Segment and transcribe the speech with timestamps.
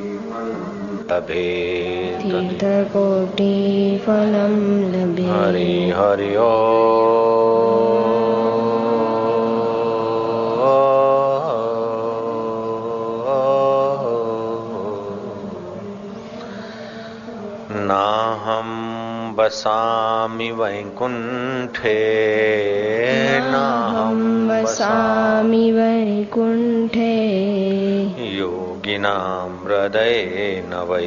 [1.11, 4.53] लभेत् तीर्थकोटिफलं
[4.93, 6.47] लभे हरि हरि ओ।
[17.73, 18.69] नाहं
[19.37, 21.97] वसामि वैकुण्ठे
[23.51, 27.60] नाहं वसामि वैकुण्ठे।
[28.81, 31.03] योगिनां हृदयेन वै।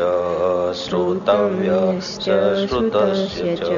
[0.75, 2.25] श्रोतव्यश्च
[2.69, 3.71] श्रुतस्य च।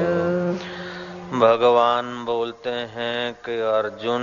[1.33, 4.21] भगवान बोलते हैं कि अर्जुन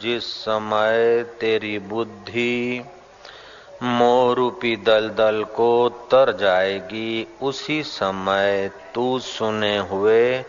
[0.00, 2.84] जिस समय तेरी बुद्धि
[3.82, 10.44] मोरूपी दलदल को तर जाएगी उसी समय तू सुने हुए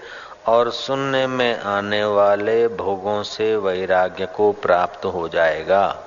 [0.48, 5.98] और सुनने में आने वाले भोगों से वैराग्य को प्राप्त हो जाएगा।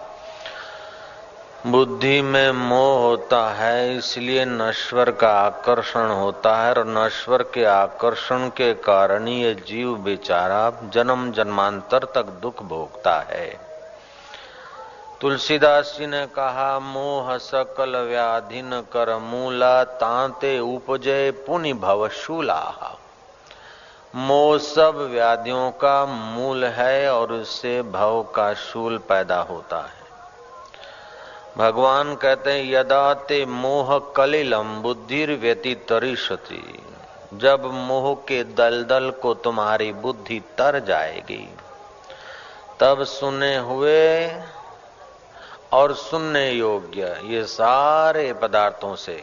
[1.67, 8.49] बुद्धि में मोह होता है, इसलिए नश्वर का आकर्षण होता है और नश्वर के आकर्षण
[8.49, 13.47] के कारण ये जीव बेचारा जन्म जन्मांतर तक दुख भोगता है।
[15.21, 22.61] तुलसीदास जी ने कहा, मोह सकल व्याधिन कर, मूला तांते उपजय पुनि भवशूला
[24.15, 30.03] मोह सब व्याधियों का मूल है और उससे भव का शूल पैदा होता है।
[31.57, 36.63] भगवान कहते हैं, यदा ते मोह कलिलम, बुद्धिर व्यति तरिशति
[37.35, 41.47] जब मोह के दलदल को तुम्हारी बुद्धि तर जाएगी,
[42.81, 44.27] तब सुने हुए
[45.73, 49.23] और सुनने योग्य ये सारे पदार्थों से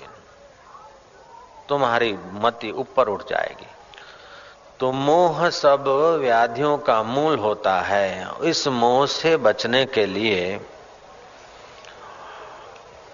[1.70, 3.68] तुम्हारी मति ऊपर उठ जाएगी।
[4.81, 5.83] तो मोह सब
[6.22, 10.62] व्याधियों का मूल होता है। इस मोह से बचने के लिए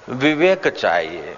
[0.09, 1.37] विवेक चाहिए।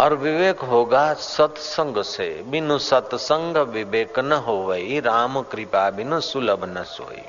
[0.00, 6.74] और विवेक होगा सत्संग से। बिनु सत्संग विवेक न हो वही राम कृपा बिनु सुलभ
[6.78, 7.22] न सोई।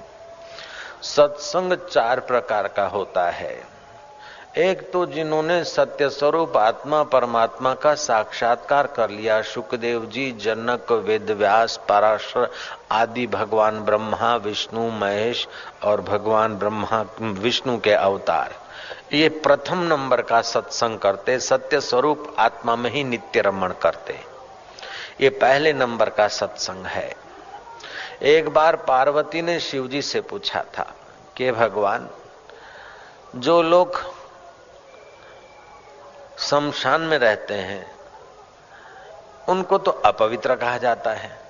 [1.01, 3.76] सत्संग चार प्रकार का होता है।
[4.57, 11.31] एक तो जिन्होंने सत्य स्वरूप आत्मा परमात्मा का साक्षात्कार कर लिया, सुखदेव जी, जनक, वेद
[11.31, 12.51] व्यास, पराशर
[12.91, 15.47] आदि, भगवान ब्रह्मा, विष्णु, महेश
[15.83, 18.55] और भगवान ब्रह्मा, विष्णु के अवतार।
[19.13, 24.19] ये प्रथम नंबर का सत्संग करते सत्य स्वरूप आत्मा में ही नित्य रमण करते।
[25.21, 27.15] ये पहले नंबर का सत्संग है।
[28.21, 30.95] एक बार पार्वती ने शिवजी से पूछा था,
[31.37, 32.09] कि भगवान,
[33.35, 34.16] जो लोग
[36.39, 37.95] शमशान में रहते हैं।
[39.49, 41.41] उनको तो अपवित्र कहा जाता है।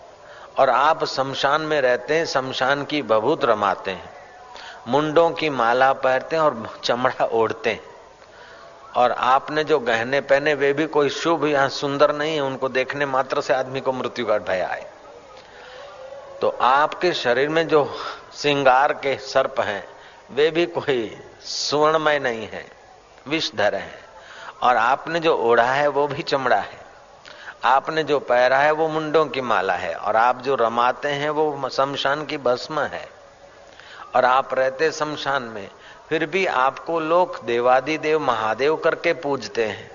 [0.60, 4.14] और आप शमशान में रहते हैं, शमशान की बभूत रमाते हैं।
[4.88, 7.84] मुंडों की माला पहनते हैं और चमड़ा ओढ़ते हैं।
[8.96, 13.06] और आपने जो गहने पहने, वे भी कोई शुभ या सुंदर नहीं है। उनको देखने
[13.06, 14.92] मात्र से आदमी को मृत्यु का भय आए।
[16.42, 17.98] तो आपके शरीर में जो
[18.36, 19.88] श्रृंगार के सर्प हैं,
[20.32, 22.72] वे भी कोई सुवर्णमय नहीं है,
[23.28, 24.07] विषधर है।
[24.62, 26.88] और आपने जो ओढ़ा है, वो भी चमड़ा है।
[27.64, 31.70] आपने जो पहरा है, वो मुंडों की माला है। और आप जो रमाते हैं, वो
[31.70, 33.10] शमशान की भस्म है।
[34.16, 35.70] और आप रहते शमशान में,
[36.10, 39.92] फिर भी आपको लोग देवादि देव महादेव करके पूजते हैं।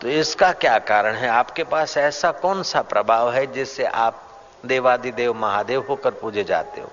[0.00, 1.28] तो इसका क्या कारण है?
[1.28, 4.22] आपके पास ऐसा कौन सा प्रभाव है, जिससे आप
[4.66, 6.90] देवादि देव महादेव होकर पूजे जाते हो?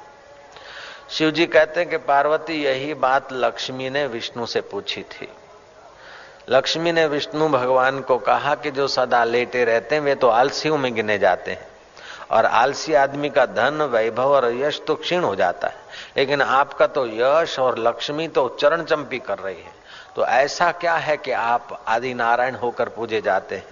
[1.09, 5.31] शिव जी कहते हैं कि, पार्वती, यही बात लक्ष्मी ने विष्णु से पूछी थी।
[6.49, 10.77] लक्ष्मी ने विष्णु भगवान को कहा कि जो सदा लेटे रहते हैं, वे तो आलसियों
[10.77, 11.67] में गिने जाते हैं।
[12.31, 15.75] और आलसी आदमी का धन, वैभव और यश तो क्षीण हो जाता है।
[16.17, 19.71] लेकिन आपका तो यश और लक्ष्मी तो चरण चंपी कर रही है।
[20.15, 23.65] तो ऐसा क्या है कि आप आदि नारायण होकर पूजे जाते हैं?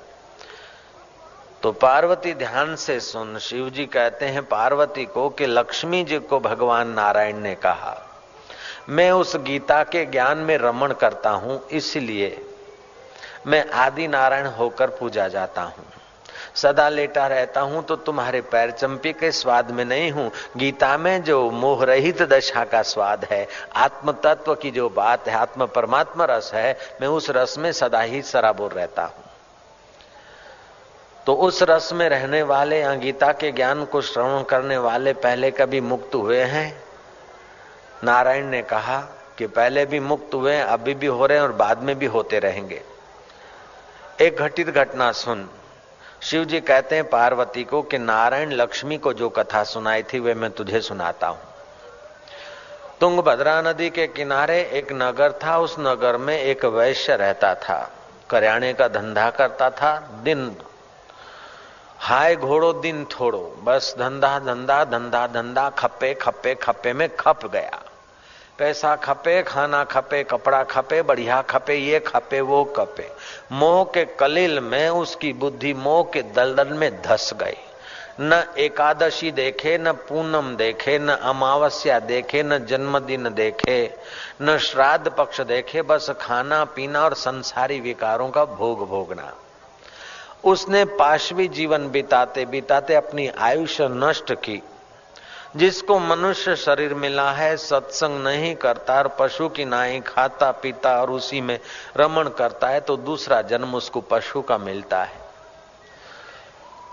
[1.63, 6.39] तो पार्वती ध्यान से सुन, शिव जी कहते हैं, पार्वती को कि लक्ष्मी जी को
[6.39, 7.97] भगवान नारायण ने कहा,
[8.89, 12.29] मैं उस गीता के ज्ञान में रमण करता हूँ, इसलिए
[13.47, 15.85] मैं आदि नारायण होकर पूजा जाता हूँ।
[16.55, 21.23] सदा लेटा रहता हूँ तो तुम्हारे पैर चंपी के स्वाद में नहीं हूँ। गीता में
[21.23, 26.25] जो मोह रहित दशा का स्वाद है आत्म तत्व की जो बात है, आत्म परमात्मा
[26.25, 29.23] रस है, मैं उस रस में सदा ही सराबोर रहता हूँ।
[31.25, 35.51] तो उस रस में रहने वाले या गीता के ज्ञान को श्रवण करने वाले पहले
[35.51, 36.83] कभी मुक्त हुए हैं?
[38.03, 38.99] नारायण ने कहा
[39.37, 42.39] कि पहले भी मुक्त हुए अभी भी हो रहे हैं और बाद में भी होते
[42.39, 42.81] रहेंगे।
[44.19, 45.49] एक घटित घटना सुन।
[46.21, 50.33] शिव जी कहते हैं पार्वती को कि नारायण लक्ष्मी को जो कथा सुनाई थी, वे
[50.33, 51.39] मैं तुझे सुनाता हूँ।
[53.01, 57.91] तुंगभद्रा नदी के किनारे एक नगर था। उस नगर में एक वैश्य रहता था।
[58.29, 60.55] करियाने का धंधा करता था। दिन
[61.99, 67.81] हाय घोड़ो, दिन थोड़ो। बस धंधा धंधा धंधा धंधा खपे खपे खपे में खप गया।
[68.61, 73.11] पैसा खपे, खाना खपे, कपड़ा खपे, बढ़िया खपे, ये खपे, वो खपे।
[73.51, 77.57] मोह के कलिल में उसकी बुद्धि मोह के दलदल में धस गई।
[78.19, 83.93] न एकादशी देखे, न पूनम देखे, न अमावस्या देखे, न जन्मदिन देखे,
[84.41, 89.33] न श्राद्ध पक्ष देखे, बस खाना, पीना और संसारी विकारों का भोग भोगना।
[90.43, 94.63] उसने पाशवी जीवन बिताते बिताते अपनी आयुष्य नष्ट की।
[95.55, 101.11] जिसको मनुष्य शरीर मिला है, सत्संग नहीं करता और पशु की नाई खाता, पीता और
[101.11, 101.59] उसी में
[101.97, 105.19] रमण करता है तो दूसरा जन्म उसको पशु का मिलता है।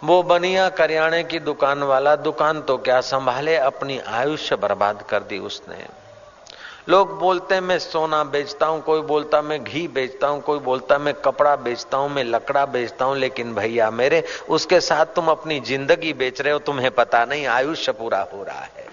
[0.05, 5.39] वो बनिया करियाने की दुकान वाला, दुकान तो क्या संभाले, अपनी आयुष्य बर्बाद कर दी
[5.39, 5.87] उसने।
[6.89, 10.99] लोग बोलते हैं, मैं सोना बेचता हूँ, कोई बोलता, मैं घी बेचता हूँ, कोई बोलता,
[10.99, 15.61] मैं कपड़ा बेचता हूँ, मैं लकड़ा बेचता हूँ, लेकिन भैया मेरे, उसके साथ तुम अपनी
[15.61, 18.87] ज़िंदगी बेच रहे हो, तुम्हें पता नहीं, आयुष्य पूरा हो रहा है।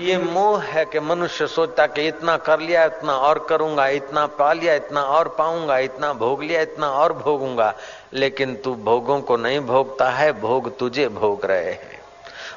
[0.00, 4.52] ये मोह है कि मनुष्य सोचता कि इतना कर लिया, इतना और करूँगा, इतना पा
[4.52, 7.74] लिया, इतना और पाऊँगा, इतना भोग लिया, इतना और भोगूँगा,
[8.12, 11.95] लेकिन तू भोगों को नहीं भोगता है, भोग तुझे भोग रहे हैं।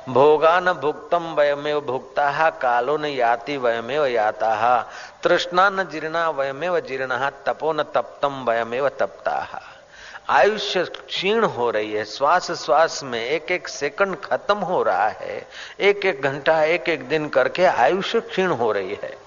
[0.07, 4.81] भोगा न भुक्तम वयमेव भुक्ता कालो न याति वयमेव याता।
[5.23, 9.61] तृष्णा न जीर्णा वयमेव जीर्ण तपो न तप्तम वयमेव तपता।
[10.29, 15.47] आयुष्य क्षीण हो रही है, श्वास श्वास में एक एक सेकंड खत्म हो रहा है
[15.79, 19.17] एक एक घंटा एक एक दिन करके आयुष्य क्षीण हो रही है।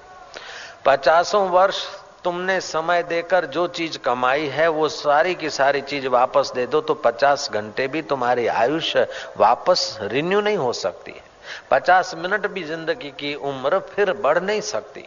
[0.85, 1.85] पचासों वर्ष
[2.25, 6.81] तुमने समय देकर जो चीज़ कमाई है, वो सारी की सारी चीज़ वापस दे दो
[6.81, 11.31] तो पचास घंटे भी तुम्हारी आयुष्य वापस रिन्यू नहीं हो सकती है।
[11.71, 15.05] पचास मिनट भी ज़िंदगी की उम्र फिर बढ़ नहीं सकती।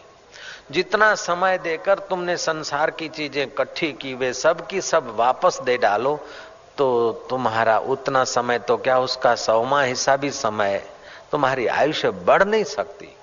[0.72, 5.78] जितना समय देकर तुमने संसार की चीज़ें इकट्ठी की, वे सब की सब वापस दे
[5.78, 6.20] डालो
[6.78, 10.82] तो तुम्हारा उतना समय तो क्या उसका सौमा हिस्सा भी समय
[11.32, 13.15] तुम्हारी आयुष्य बढ़ नहीं सकती।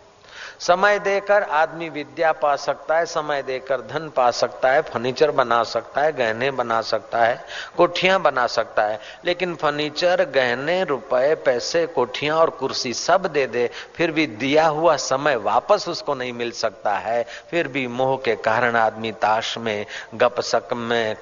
[0.63, 5.63] समय देकर आदमी विद्या पा सकता है, समय देकर धन पा सकता है, फर्नीचर बना
[5.63, 7.45] सकता है, गहने बना सकता है,
[7.77, 13.71] कोठियाँ बना सकता है, लेकिन फर्नीचर, गहने, रुपए, पैसे, कोठियाँ और कुर्सी सब दे दे,
[13.95, 18.35] फिर भी दिया हुआ समय वापस उसको नहीं मिल सकता है, फिर भी मोह के
[18.37, 21.17] कारण आदमी ताश में गपसक में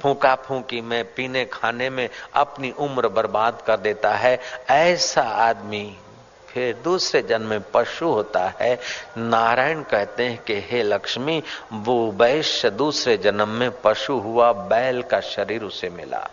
[0.00, 4.38] फूका फूकी में, पीने खाने में अपनी उम्र बर्बाद कर देता है,
[4.70, 5.96] ऐसा आदमी
[6.56, 8.78] फिर दूसरे जन्म में पशु होता है।
[9.18, 15.20] नारायण कहते हैं कि, हे लक्ष्मी, वो वैश्य दूसरे जन्म में पशु हुआ, बैल का
[15.20, 16.30] शरीर उसे मिला।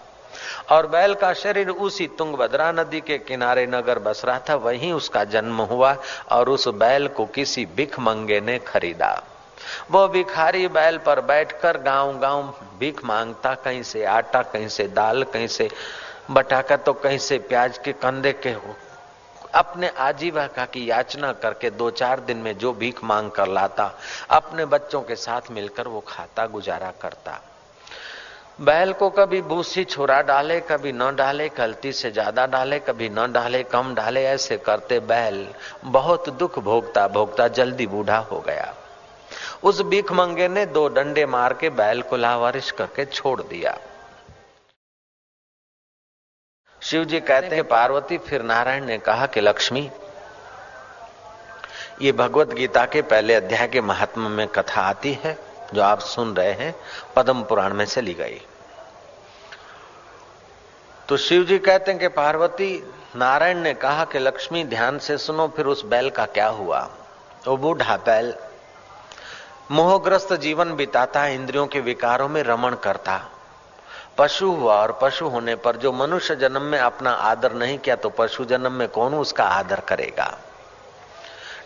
[0.71, 5.23] और बैल का शरीर उसी तुंगभद्रा नदी के किनारे नगर बस रहा था, वहीं उसका
[5.23, 5.97] जन्म हुआ
[6.31, 9.23] और उस बैल को किसी भिख मंगे ने खरीदा।
[9.91, 15.23] वो भिखारी बैल पर बैठकर गाँव गाँव भीख माँगता, कहीं से आटा, कहीं से दाल,
[15.23, 15.69] कहीं से
[16.31, 18.83] बटाका तो कहीं से प्याज के कंधे के
[19.55, 23.91] अपने आजीविका की याचना करके दो चार दिन में जो भीख मांग कर लाता,
[24.29, 27.39] अपने बच्चों के साथ मिलकर वो खाता गुजारा करता।
[28.61, 33.31] बैल को कभी भूसी छोरा डाले, कभी न डाले, गलती से ज़्यादा डाले, कभी न
[33.31, 35.47] डाले, कम डाले, ऐसे करते बैल
[35.83, 38.73] बहुत दुख भोगता भोगता जल्दी बूढ़ा हो गया।
[39.63, 43.77] उस भीख मंगे ने दो डंडे मार के बैल को लावारिश करके छोड़ दिया।
[46.83, 49.91] शिव जी कहते हैं, पार्वती, फिर नारायण ने कहा कि लक्ष्मी,
[52.01, 55.37] ये भगवत गीता के पहले अध्याय के महात्मा में कथा आती है,
[55.73, 56.75] जो आप सुन रहे हैं,
[57.15, 58.41] पद्म पुराण में से ली गई।
[61.09, 65.47] तो शिव जी कहते हैं कि, पार्वती, नारायण ने कहा कि लक्ष्मी, ध्यान से सुनो,
[65.47, 66.89] फिर उस बैल का क्या हुआ?
[67.47, 68.35] वो बूढ़ा बैल
[69.71, 73.29] मोहग्रस्त जीवन बिताता, इंद्रियों के विकारों में रमण करता
[74.17, 78.09] पशु हुआ और पशु होने पर जो मनुष्य जन्म में अपना आदर नहीं किया तो
[78.09, 80.37] पशु जन्म में कौन उसका आदर करेगा?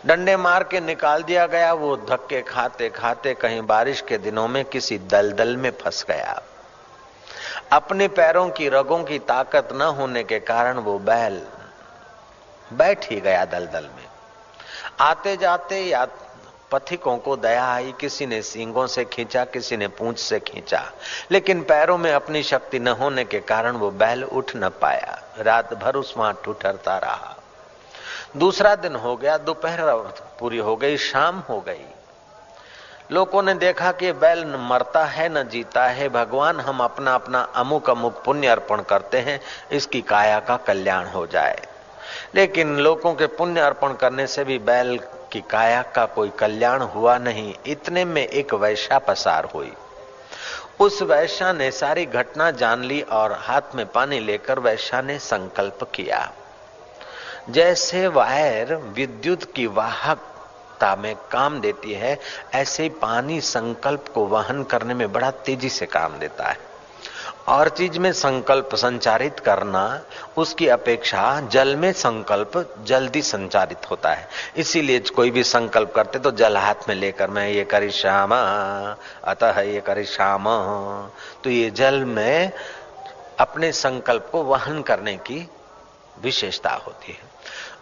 [0.06, 4.64] डंडे मार के निकाल दिया गया, वो धक्के खाते खाते कहीं बारिश के दिनों में
[4.64, 6.42] किसी दलदल में फंस गया।
[7.72, 11.42] अपने पैरों की रगों की ताकत न होने के कारण वो बैल
[12.72, 14.06] बैठ ही गया दलदल में।
[15.00, 16.04] आते जाते या
[16.70, 20.92] पथिकों को दया आई, किसी ने सींगों से खींचा, किसी ने पूंछ से खींचा।
[21.30, 25.74] लेकिन पैरों में अपनी शक्ति न होने के कारण वो बैल उठ न पाया। रात
[25.74, 27.36] भर उस वहाँ ठुठरता रहा।
[28.36, 29.78] दूसरा दिन हो गया, दोपहर
[30.40, 31.86] पूरी हो गई, शाम हो गई।
[33.12, 37.40] लोगों ने देखा कि बैल न मरता है, न जीता है। भगवान, हम अपना अपना
[37.40, 39.40] अमुक अमुक पुण्य अर्पण करते हैं,
[39.72, 41.66] इसकी काया का कल्याण हो जाए।
[42.34, 45.00] लेकिन लोगों के पुण्य अर्पण करने से भी बैल
[45.32, 49.72] कि काया का कोई कल्याण हुआ नहीं, इतने में एक वैशा पसार हुई।
[50.80, 55.90] उस वैशा ने सारी घटना जान ली और हाथ में पानी लेकर वैशा ने संकल्प
[55.94, 56.32] किया।
[57.50, 62.18] जैसे वायर विद्युत की वाहकता में काम देती है,
[62.54, 66.67] ऐसे पानी संकल्प को वहन करने में बड़ा तेज़ी से काम देता है।
[67.48, 70.00] और चीज़ में संकल्प संचारित करना,
[70.36, 72.52] उसकी अपेक्षा जल में संकल्प
[72.86, 77.48] जल्दी संचारित होता है। इसीलिए कोई भी संकल्प करते तो जल हाथ में लेकर मैं
[77.48, 80.44] ये करी श्याम अतः ये करी श्याम
[81.44, 82.52] तो ये जल में
[83.40, 85.48] अपने संकल्प को वहन करने की
[86.22, 87.27] विशेषता होती है।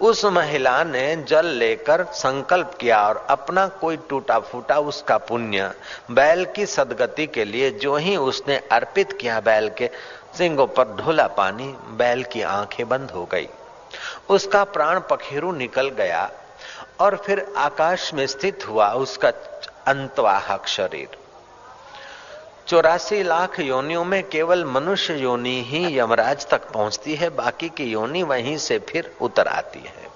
[0.01, 5.71] उस महिला ने जल लेकर संकल्प किया और अपना कोई टूटा फूटा उसका पुण्य,
[6.11, 9.91] बैल की सदगति के लिए जो ही उसने अर्पित किया बैल के
[10.39, 13.49] सिंगों पर ढोला पानी, बैल की आँखें बंद हो गई।
[14.29, 16.31] उसका प्राण पखेरु निकल गया
[17.01, 19.29] और फिर आकाश में स्थित हुआ उसका
[19.87, 21.17] अंतवाहक शरीर।
[22.69, 28.23] चौरासी लाख योनियों में केवल मनुष्य योनि ही यमराज तक पहुँचती है, बाकी की योनि
[28.23, 30.09] वहीं से फिर उतर आती है।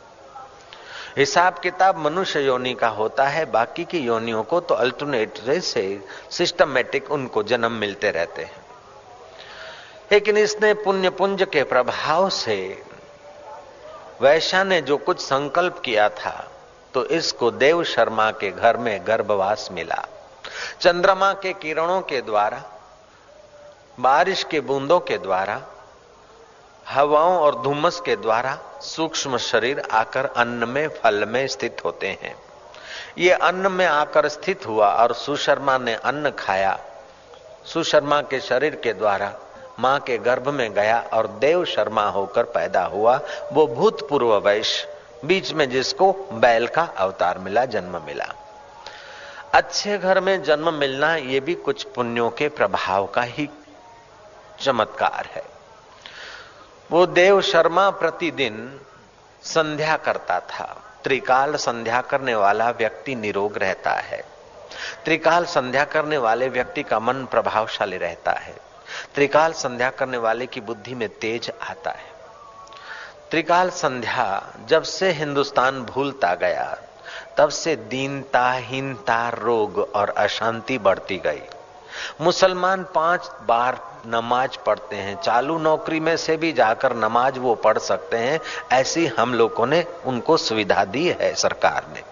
[1.17, 7.11] हिसाब किताब मनुष्य योनि का होता है, बाकी की योनियों को तो अल्टरनेट से सिस्टमेटिक
[7.11, 8.65] उनको जन्म मिलते रहते हैं।
[10.13, 12.61] लेकिन इसने पुण्य पुंज के प्रभाव से
[14.21, 16.51] वैश्या ने जो कुछ संकल्प किया था
[16.95, 20.07] तो इसको देव शर्मा के घर में गर्भवास मिला।
[20.81, 22.63] चंद्रमा के किरणों के द्वारा,
[24.01, 25.61] बारिश के बूंदों के द्वारा,
[26.89, 32.37] हवाओं और धुमस के द्वारा सूक्ष्म शरीर आकर अन्न में, फल में स्थित होते हैं।
[33.19, 36.79] ये अन्न में आकर स्थित हुआ और सुशर्मा ने अन्न खाया।
[37.65, 39.35] सुशर्मा के शरीर के द्वारा
[39.79, 43.21] माँ के गर्भ में गया और देव शर्मा होकर पैदा हुआ।
[43.53, 48.40] वो भूतपूर्व वैश्य, बीच में जिसको बैल का अवतार मिला, जन्म मिला।
[49.55, 53.49] अच्छे घर में जन्म मिलना ये भी कुछ पुण्यों के प्रभाव का ही
[54.61, 55.45] चमत्कार है।
[56.91, 58.81] वो देव शर्मा प्रतिदिन
[59.43, 64.25] संध्या करता था। त्रिकाल संध्या करने वाला व्यक्ति निरोग रहता है।
[65.05, 68.55] त्रिकाल संध्या करने वाले व्यक्ति का मन प्रभावशाली रहता है।
[69.15, 72.11] त्रिकाल संध्या करने वाले की बुद्धि में तेज आता है।
[73.31, 76.79] त्रिकाल संध्या जब से हिंदुस्तान भूलता गया
[77.37, 81.41] तब से दीनता हीनता रोग और अशांति बढ़ती गई।
[82.21, 87.79] मुसलमान पाँच बार नमाज़ पढ़ते हैं, चालू नौकरी में से भी जाकर नमाज़ वो पढ़
[87.79, 88.41] सकते हैं,
[88.73, 92.03] ऐसी हम लोगों ने उनको सुविधा दी है सरकार ने।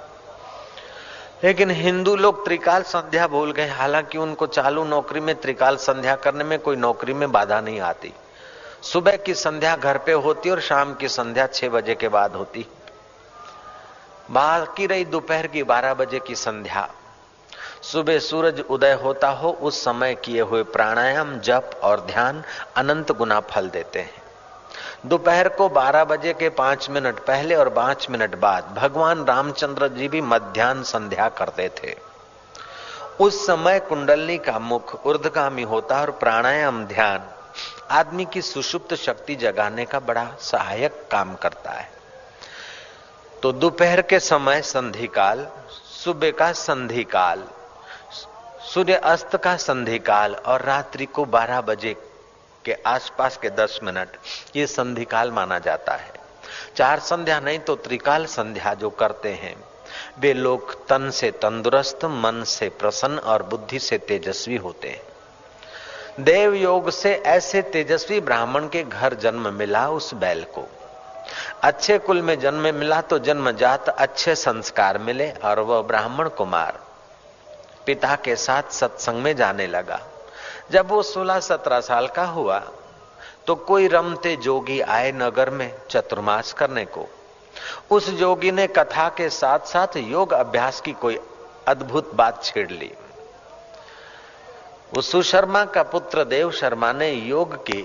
[1.45, 6.45] लेकिन हिंदू लोग त्रिकाल संध्या भूल गए, हालाँकि उनको चालू नौकरी में त्रिकाल संध्या करने
[6.45, 8.13] में कोई नौकरी में बाधा नहीं आती।
[8.83, 12.67] सुबह की संध्या घर पे होती और शाम की संध्या छह बजे के बाद होती।
[14.31, 16.89] बाकी रही दोपहर की बारह बजे की संध्या।
[17.83, 22.45] सुबह सूरज उदय होता हो, उस समय किए हुए प्राणायाम, जप और ध्यान
[22.77, 24.23] अनंत गुना फल देते हैं।
[25.07, 30.09] दोपहर को 12 बजे के पाँच मिनट पहले और पाँच मिनट बाद भगवान रामचंद्र जी
[30.09, 31.97] भी मध्यान्ह संध्या करते थे।
[33.21, 37.31] उस समय कुंडलनी का मुख ऊर्धगामी होता और प्राणायाम, ध्यान
[37.91, 41.98] आदमी की सुषुप्त शक्ति जगाने का बड़ा सहायक काम करता है।
[43.43, 45.47] तो दोपहर के समय संधि काल
[46.05, 47.45] सुबह का संधि काल
[48.65, 51.95] सूर्य अस्त का संधि काल और रात्रि को 12 बजे
[52.65, 54.09] के आसपास के 10 मिनट,
[54.57, 56.13] ये संधि काल माना जाता है।
[56.77, 59.55] चार संध्या नहीं तो त्रिकाल संध्या जो करते हैं,
[60.19, 66.55] वे लोग तन से तंदुरुस्त, मन से प्रसन्न और बुद्धि से तेजस्वी होते हैं। देव
[66.55, 70.69] योग से ऐसे तेजस्वी ब्राह्मण के घर जन्म मिला उस बैल को।
[71.63, 76.81] अच्छे कुल में जन्म मिला तो जन्मजात अच्छे संस्कार मिले और वह ब्राह्मण कुमार
[77.87, 80.01] पिता के साथ सत्संग में जाने लगा।
[80.71, 82.59] जब वो सोलह सत्रह साल का हुआ
[83.47, 87.09] तो कोई रमते जोगी आए नगर में चतुर्मास करने को।
[87.91, 91.19] उस जोगी ने कथा के साथ साथ योग अभ्यास की कोई
[91.69, 92.91] अद्भुत बात छेड़ ली।
[94.95, 97.83] वो सुशर्मा का पुत्र देव शर्मा ने योग की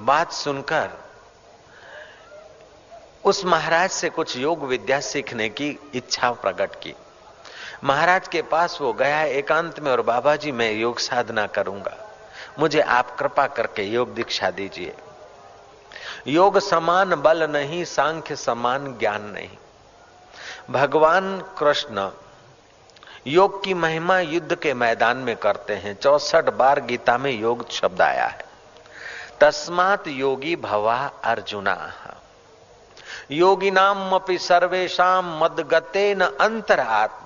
[0.00, 0.90] बात सुनकर
[3.24, 6.94] उस महाराज से कुछ योग विद्या सीखने की इच्छा प्रकट की।
[7.84, 11.96] महाराज के पास वो गया, एकांत में, और बाबा जी मैं योग साधना करूँगा।
[12.58, 14.94] मुझे आप कृपा करके योग दीक्षा दीजिए।
[16.26, 19.50] योग समान बल नहीं, सांख्य समान ज्ञान नहीं।
[20.70, 22.10] भगवान कृष्ण,
[23.26, 28.00] योग की महिमा युद्ध के मैदान में करते हैं। चौसठ बार गीता में योग शब्द
[28.00, 28.44] आया है।
[29.40, 31.92] तस्मात योगी भवा अर्जुना।
[33.30, 37.20] योगी नाम अपनी सर्वेशा मदगते न अंतर आत्मा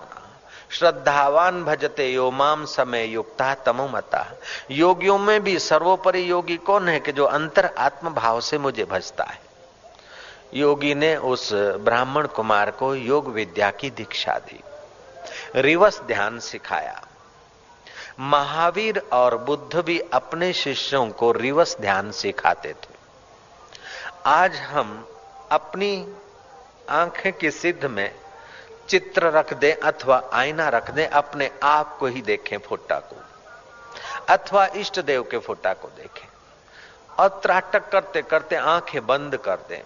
[0.70, 4.26] श्रद्धावान भजते यो माम समय युक्ता तमोमता।
[4.70, 9.24] योगियों में भी सर्वोपरि योगी कौन है कि जो अंतर आत्म भाव से मुझे भजता
[9.24, 9.40] है?
[10.54, 14.60] योगी ने उस ब्राह्मण कुमार को योग विद्या की दीक्षा दी।
[15.54, 17.06] रिवस ध्यान सिखाया।
[18.20, 22.94] महावीर और बुद्ध भी अपने शिष्यों को रिवस ध्यान सिखाते थे।
[24.26, 25.08] आज हम
[25.50, 26.14] अपनी
[26.90, 28.10] आँखें की सिद्ध में
[28.88, 33.16] चित्र रख दें अथवा आईना रख दें, अपने आप को ही देखें फोटा को,
[34.28, 36.26] अथवा इष्ट देव के फोटा को देखें।
[37.18, 39.82] और त्राटक करते करते आँखें बंद कर दें।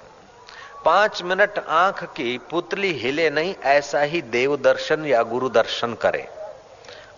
[0.85, 6.27] पाँच मिनट आँख की पुतली हिले नहीं, ऐसा ही देव दर्शन या गुरु दर्शन करें।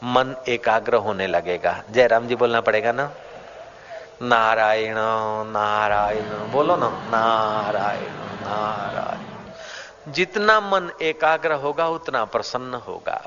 [0.04, 3.10] मन एकाग्र होने लगेगा। जयराम जी बोलना पड़ेगा ना?
[4.22, 4.96] नारायण
[5.48, 13.20] नारायण, बोलो ना, नारायण नारायण। जितना मन एकाग्र होगा, उतना प्रसन्न होगा।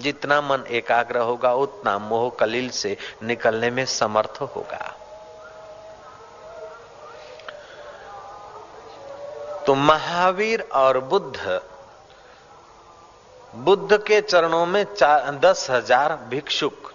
[0.00, 4.92] जितना मन एकाग्र होगा, उतना मोह कलील से निकलने में समर्थ होगा।
[9.66, 11.60] तो महावीर और बुद्ध
[13.54, 14.84] बुद्ध के चरणों में
[15.40, 16.91] दस हज़ार भिक्षुक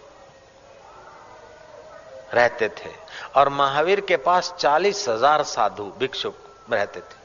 [2.33, 2.91] रहते थे।
[3.35, 6.35] और महावीर के पास चालीस हज़ार साधु भिक्षुक
[6.71, 7.15] रहते थे।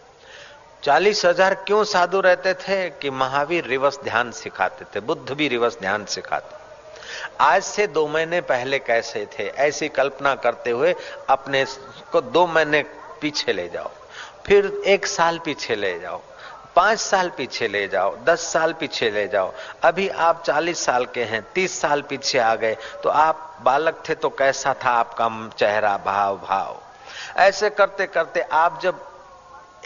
[0.83, 5.79] चालीस हज़ार क्यों साधु रहते थे कि महावीर रिवर्स ध्यान सिखाते थे, बुद्ध भी रिवर्स
[5.81, 6.61] ध्यान सिखाते।
[7.41, 10.95] आज से दो महीने पहले कैसे थे, ऐसी कल्पना करते हुए
[11.29, 11.65] अपने
[12.13, 12.83] को दो महीने
[13.21, 13.91] पीछे ले जाओ,
[14.47, 16.21] फिर एक साल पीछे ले जाओ।
[16.77, 21.25] पाँच साल पीछे ले जाओ, दस साल पीछे ले जाओ। अभी आप चालीस साल के
[21.25, 25.97] हैं, तीस साल पीछे आ गए तो आप बालक थे तो कैसा था आपका चेहरा,
[25.97, 26.81] भाव भाव?
[27.37, 29.01] ऐसे करते करते आप जब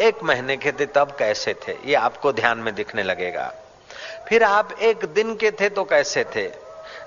[0.01, 1.77] एक महीने के थे, तब कैसे थे?
[1.85, 3.53] ये आपको ध्यान में दिखने लगेगा।
[4.29, 6.49] फिर आप एक दिन के थे तो कैसे थे?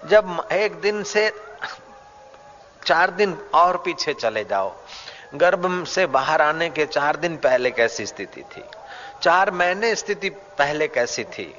[0.08, 1.30] जब एक दिन से
[2.86, 4.74] चार दिन और पीछे चले जाओ,
[5.36, 8.64] गर्भ से बाहर आने के चार दिन पहले कैसी स्थिति थी?
[9.22, 11.54] चार महीने स्थिति पहले कैसी थी?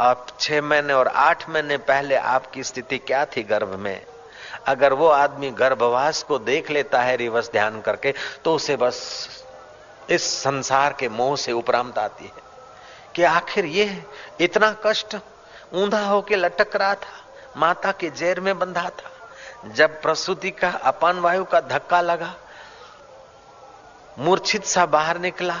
[0.00, 4.06] अब छह महीने और आठ महीने पहले आपकी स्थिति क्या थी गर्भ में?
[4.66, 9.28] अगर वो आदमी गर्भवास को देख लेता है रिवर्स ध्यान करके तो उसे बस
[10.10, 12.46] इस संसार के मोह से उपरांत आती है।
[13.16, 14.04] कि आखिर ये
[14.40, 15.16] इतना कष्ट
[15.74, 17.16] ऊंधा होके लटक रहा था,
[17.56, 22.34] माता के जेर में बंधा था। जब प्रसूति का अपान वायु का धक्का लगा,
[24.18, 25.54] मूर्छित सा बाहर निकला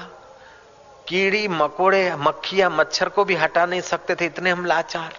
[1.08, 5.14] कीड़ी, मकोड़े, मक्खिया, मच्छर को भी हटा नहीं सकते थे, इतने हम लाचार।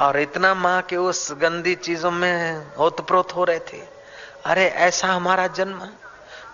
[0.00, 3.82] और इतना माँ के उस गंदी चीज़ों में ओतप्रोत हो रहे थे।
[4.44, 5.88] अरे, ऐसा हमारा जन्म।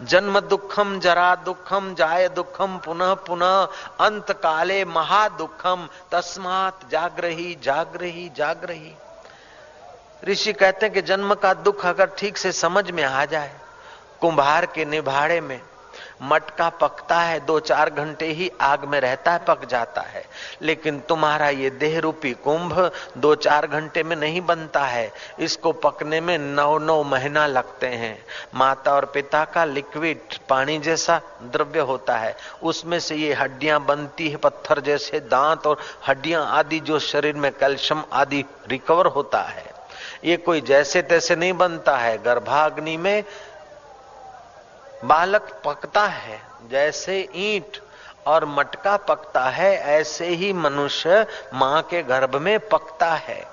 [0.02, 3.68] जन्म दुखम, जरा दुखम, जाय दुखम, पुनः पुनः,
[4.06, 8.94] अंत काले महा दुखम, तस्मात जागरही जागरही जागरही।
[10.24, 13.54] ऋषि कहते हैं कि जन्म का दुख अगर ठीक से समझ में आ जाए,
[14.20, 15.60] कुंभार के निभाड़े में
[16.22, 20.24] मटका पकता है, दो चार घंटे ही आग में रहता है, पक जाता है।
[20.62, 26.20] लेकिन तुम्हारा ये देह रूपी कुंभ दो चार घंटे में नहीं बनता है। इसको पकने
[26.20, 32.16] में नौ नौ महीना लगते हैं। माता और पिता का लिक्विड पानी जैसा द्रव्य होता
[32.16, 37.34] है। उसमें से ये हड्डियाँ बनती है, पत्थर जैसे दांत और हड्डियाँ आदि जो शरीर
[37.34, 39.78] में कैल्शियम आदि रिकवर होता है।
[40.24, 43.24] ये कोई जैसे तैसे नहीं बनता है। गर्भाग्नि में
[45.04, 47.80] बालक पकता है, जैसे ईंट
[48.26, 53.46] और मटका पकता है, ऐसे ही मनुष्य माँ के गर्भ में पकता है।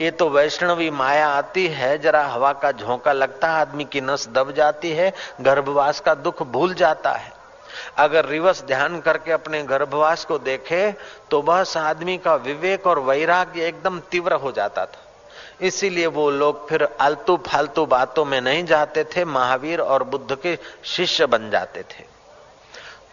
[0.00, 4.28] ये तो वैष्णवी माया आती है, जरा हवा का झोंका लगता है, आदमी की नस
[4.28, 7.32] दब जाती है, गर्भवास का दुख भूल जाता है।
[7.98, 10.90] अगर रिवर्स ध्यान करके अपने गर्भवास को देखे
[11.30, 15.02] तो बस आदमी का विवेक और वैराग्य एकदम तीव्र हो जाता था।
[15.60, 20.58] इसीलिए वो लोग फिर आलतू फालतू बातों में नहीं जाते थे, महावीर और बुद्ध के
[20.84, 22.04] शिष्य बन जाते थे।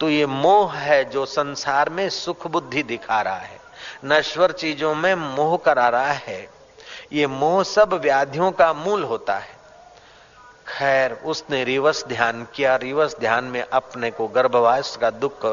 [0.00, 3.58] तो ये मोह है जो संसार में सुख बुद्धि दिखा रहा है,
[4.04, 6.48] नश्वर चीज़ों में मोह करा रहा है।
[7.12, 9.52] ये मोह सब व्याधियों का मूल होता है।
[10.68, 15.44] खैर, उसने रिवर्स ध्यान किया, रिवर्स ध्यान में अपने को गर्भवास का दुख,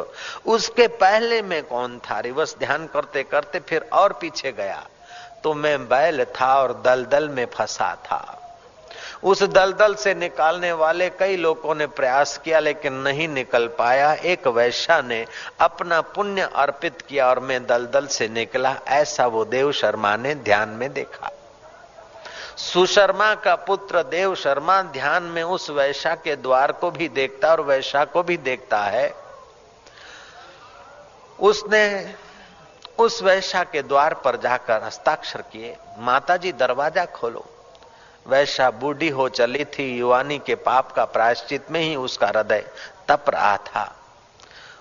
[0.45, 2.19] उसके पहले में कौन था?
[2.19, 4.87] रिवर्स ध्यान करते करते फिर और पीछे गया।
[5.43, 8.37] तो मैं बैल था और दलदल में फंसा था।
[9.23, 14.47] उस दलदल से निकालने वाले कई लोगों ने प्रयास किया, लेकिन नहीं निकल पाया। एक
[14.47, 15.25] वैश्या ने
[15.59, 20.69] अपना पुण्य अर्पित किया और मैं दलदल से निकला। ऐसा वो देव शर्मा ने ध्यान
[20.69, 21.31] में देखा।
[22.57, 27.61] सुशर्मा का पुत्र देव शर्मा ध्यान में उस वैश्या के द्वार को भी देखता और
[27.61, 29.13] वैश्या को भी देखता है।
[31.39, 32.15] उसने
[33.01, 37.45] उस वैश्या के द्वार पर जाकर हस्ताक्षर किए, माताजी दरवाज़ा खोलो।
[38.25, 42.65] वैश्या बूढ़ी हो चली थी, युवानी के पाप का प्रायश्चित में ही उसका हृदय
[43.07, 43.95] तप रहा था।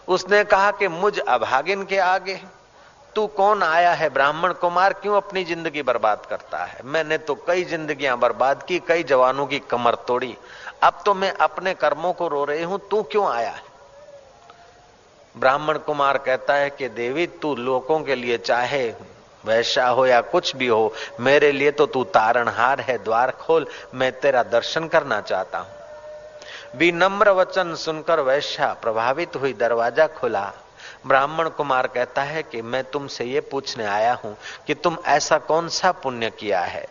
[0.08, 2.40] उसने कहा कि मुझ अभागिन के आगे
[3.14, 4.08] तू कौन आया है?
[4.08, 6.80] ब्राह्मण कुमार क्यों अपनी ज़िंदगी बर्बाद करता है?
[6.84, 10.36] मैंने तो कई जिंदगियाँ बर्बाद की, कई जवानों की कमर तोड़ी।
[10.82, 13.69] अब तो मैं अपने कर्मों को रो रही हूँ, तू क्यों आया है?
[15.38, 18.94] ब्राह्मण कुमार कहता है कि देवी, तू लोगों के लिए चाहे
[19.44, 24.20] वैसा हो या कुछ भी हो, मेरे लिए तो तू तारणहार है, द्वार खोल, मैं
[24.20, 25.68] तेरा दर्शन करना चाहता हूँ।
[26.76, 30.52] विनम्र वचन सुनकर वैश्या प्रभावित हुई, दरवाज़ा खुला।
[31.06, 35.68] ब्राह्मण कुमार कहता है कि मैं तुमसे ये पूछने आया हूँ कि तुम ऐसा कौन
[35.68, 36.86] सा पुण्य किया है?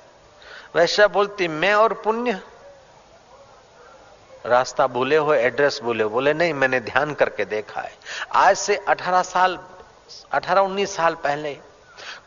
[0.75, 2.39] वैश्या बोलती, मैं और पुण्य?
[4.45, 7.91] रास्ता भूले हो, एड्रेस भूले बोले, नहीं, मैंने ध्यान करके देखा है।
[8.36, 9.60] आज से 18 साल
[10.34, 11.54] 18-19 साल पहले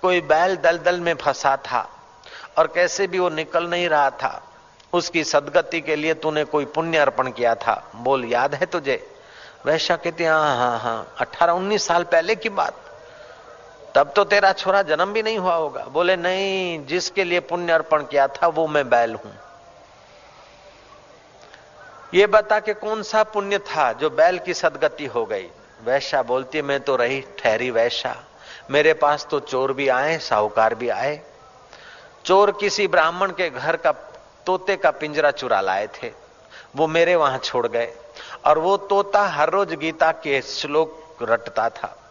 [0.02, 1.88] कोई बैल दलदल में फंसा था
[2.58, 4.42] और कैसे भी वो निकल नहीं रहा था।
[4.92, 9.08] उसकी सदगति के लिए तूने कोई पुण्य अर्पण किया था। बोल, याद है तुझे?
[9.66, 12.74] वैशा कहती हाँ हाँ हाँ अठारह उन्नीस साल पहले की बात।
[13.94, 18.02] तब तो तेरा छोरा जन्म भी नहीं हुआ होगा। बोले, नहीं, जिसके लिए पुण्य अर्पण
[18.02, 19.32] किया था वो मैं बैल हूँ।
[22.14, 25.48] ये बता के कौन सा पुण्य था जो बैल की सदगति हो गई?
[25.84, 28.16] वैशा बोलती, मैं तो रही ठहरी वैशा
[28.70, 31.20] मेरे पास तो चोर भी आए, साहूकार भी आए।
[32.24, 33.92] चोर किसी ब्राह्मण के घर का
[34.46, 36.12] तोते का पिंजरा चुरा लाए थे।
[36.76, 37.92] वो मेरे वहाँ छोड़ गए।
[38.46, 42.01] और वो तोता हर रोज गीता के श्लोक रटता था।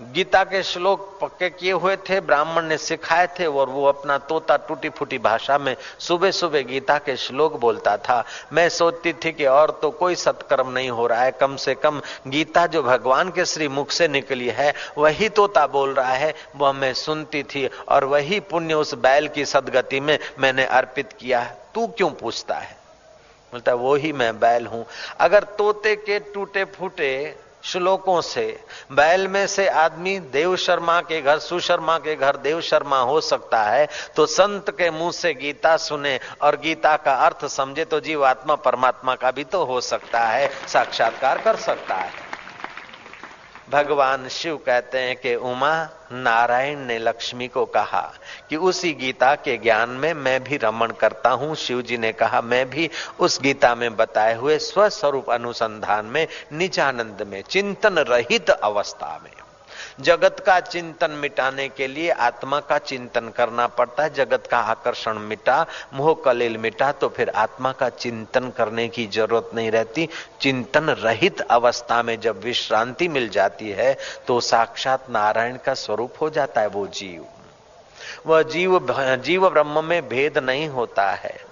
[0.00, 4.56] गीता के श्लोक पक्के किए हुए थे, ब्राह्मण ने सिखाए थे और वो अपना तोता
[4.68, 9.44] टूटी फूटी भाषा में सुबह सुबह गीता के श्लोक बोलता था। मैं सोचती थी कि
[9.46, 13.44] और तो कोई सत्कर्म नहीं हो रहा है, कम से कम गीता जो भगवान के
[13.44, 18.04] श्री मुख से निकली है, वही तोता बोल रहा है, वह मैं सुनती थी और
[18.04, 22.76] वही पुण्य उस बैल की सदगति में मैंने अर्पित किया तू क्यों पूछता है?
[23.52, 24.84] बोलता वो ही मैं बैल हूँ।
[25.20, 27.12] अगर तोते के टूटे फूटे
[27.66, 28.44] श्लोकों से,
[28.92, 33.62] बैल में से आदमी देव शर्मा के घर, सुशर्मा के घर देव शर्मा हो सकता
[33.62, 38.24] है तो संत के मुँह से गीता सुने और गीता का अर्थ समझे तो जीव
[38.26, 42.25] आत्मा परमात्मा का भी तो हो सकता है, साक्षात्कार कर सकता है।
[43.70, 48.14] भगवान शिव कहते हैं कि उमा नारायण ने लक्ष्मी को कहा
[48.50, 52.40] कि उसी गीता के ज्ञान में मैं भी रमण करता हूँ। शिव जी ने कहा,
[52.40, 59.20] मैं भी उस गीता में बताए हुए स्वस्वरूप अनुसंधान में, निजानंद में, चिंतन रहित अवस्था
[59.24, 59.45] में।
[59.98, 65.18] जगत का चिंतन मिटाने के लिए आत्मा का चिंतन करना पड़ता है। जगत का आकर्षण
[65.18, 70.08] मिटा, मोह कलिल मिटा तो फिर आत्मा का चिंतन करने की ज़रूरत नहीं रहती।
[70.40, 76.30] चिंतन रहित अवस्था में जब विश्रांति मिल जाती है तो साक्षात नारायण का स्वरूप हो
[76.30, 77.26] जाता है वो जीव।
[78.26, 78.78] वह जीव
[79.16, 81.45] जीव ब्रह्म में भेद नहीं होता है।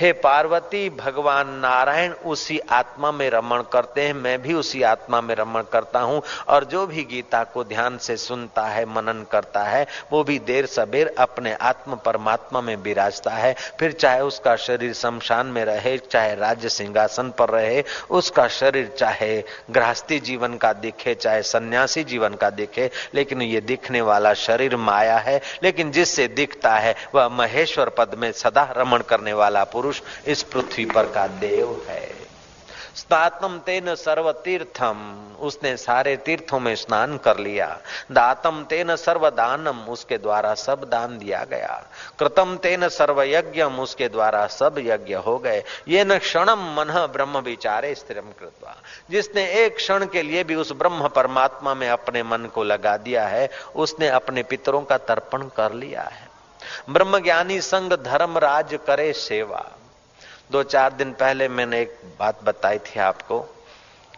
[0.00, 5.34] हे पार्वती, भगवान नारायण उसी आत्मा में रमण करते हैं, मैं भी उसी आत्मा में
[5.34, 9.86] रमण करता हूँ, और जो भी गीता को ध्यान से सुनता है, मनन करता है,
[10.12, 15.46] वो भी देर सबेर अपने आत्म परमात्मा में विराजता है। फिर चाहे उसका शरीर शमशान
[15.46, 21.42] में रहे, चाहे राज्य सिंहासन पर रहे, उसका शरीर चाहे गृहस्थी जीवन का दिखे, चाहे
[21.42, 26.94] सन्यासी जीवन का दिखे, लेकिन ये दिखने वाला शरीर माया है, लेकिन जिससे दिखता है,
[27.14, 31.86] वह महेश्वर पद में सदा रमण करने वाला पुरुष पुरुष इस पृथ्वी पर का देव
[31.88, 32.28] है।
[32.96, 37.78] स्नातम तेन सर्व तीर्थम उसने सारे तीर्थों में स्नान कर लिया।
[38.12, 41.86] दातम तेन सर्व दानम उसके द्वारा सब दान दिया गया।
[42.18, 47.38] कृतम तेन सर्व यज्ञम उसके द्वारा सब यज्ञ हो गए। ये न क्षणम मन ब्रह्म
[47.38, 48.76] विचारे स्थिरम कृतवा।
[49.10, 53.26] जिसने एक क्षण के लिए भी उस ब्रह्म परमात्मा में अपने मन को लगा दिया
[53.26, 56.28] है, उसने अपने पितरों का तर्पण कर लिया है।
[56.90, 59.70] ब्रह्म ज्ञानी संग धर्म राज करे सेवा।
[60.52, 63.40] दो चार दिन पहले मैंने एक बात बताई थी आपको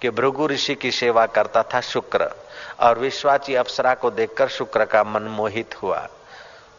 [0.02, 2.30] कि भृगु ऋषि की सेवा करता था शुक्र,
[2.80, 6.08] और विश्वाची अप्सरा को देखकर शुक्र का मन मोहित हुआ।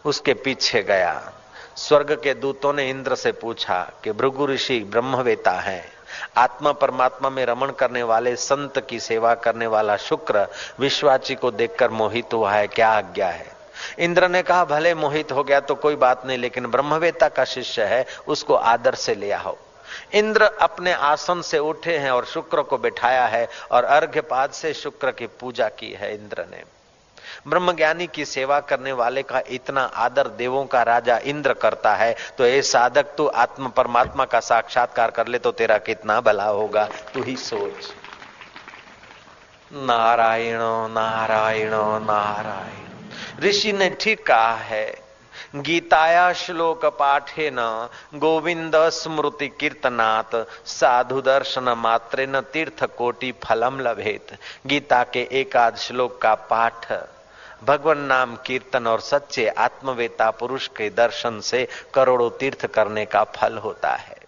[0.05, 1.31] उसके पीछे गया।
[1.75, 5.91] स्वर्ग के दूतों ने इंद्र से पूछा कि, भृगु ऋषि, ब्रह्मवेता है।
[6.37, 10.47] आत्मा परमात्मा में रमण करने वाले, संत की सेवा करने वाला शुक्र
[10.79, 13.60] विश्वाची को देखकर मोहित हुआ है। क्या आज्ञा है?
[13.99, 17.83] इंद्र ने कहा, भले मोहित हो गया तो कोई बात नहीं, लेकिन ब्रह्मवेता का शिष्य
[17.85, 19.57] है, उसको आदर से ले आओ।
[20.13, 25.11] इंद्र अपने आसन से उठे हैं और शुक्र को बिठाया है और अर्घ्यपाद से शुक्र
[25.11, 26.63] की पूजा की है इंद्र ने।
[27.47, 32.45] ब्रह्मज्ञानी की सेवा करने वाले का इतना आदर देवों का राजा इंद्र करता है तो
[32.45, 37.23] ये साधक, तू आत्म परमात्मा का साक्षात्कार कर ले तो तेरा कितना भला होगा, तू
[37.23, 37.91] ही सोच।
[39.73, 40.59] नारायण
[40.91, 41.73] नारायण
[42.05, 42.90] नारायण।
[43.39, 44.85] ऋषि ने ठीक कहा है,
[45.55, 50.35] गीताया श्लोक पाठे न गोविंद स्मृति कीर्तनात्,
[50.67, 56.91] साधु दर्शन मात्रे न तीर्थ कोटि फलम लभेत। गीता के एकाद श्लोक का पाठ,
[57.63, 63.57] भगवान नाम कीर्तन और सच्चे आत्मवेता पुरुष के दर्शन से करोड़ों तीर्थ करने का फल
[63.57, 64.19] होता है।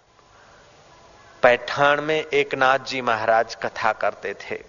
[1.42, 4.62] पैठान में एक नाथ जी महाराज कथा करते थे।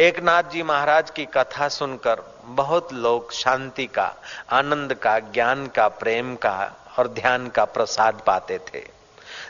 [0.00, 4.16] एक नाथ जी महाराज की कथा सुनकर बहुत लोग शांति का,
[4.50, 8.82] आनंद का, ज्ञान का, प्रेम का और ध्यान का प्रसाद पाते थे।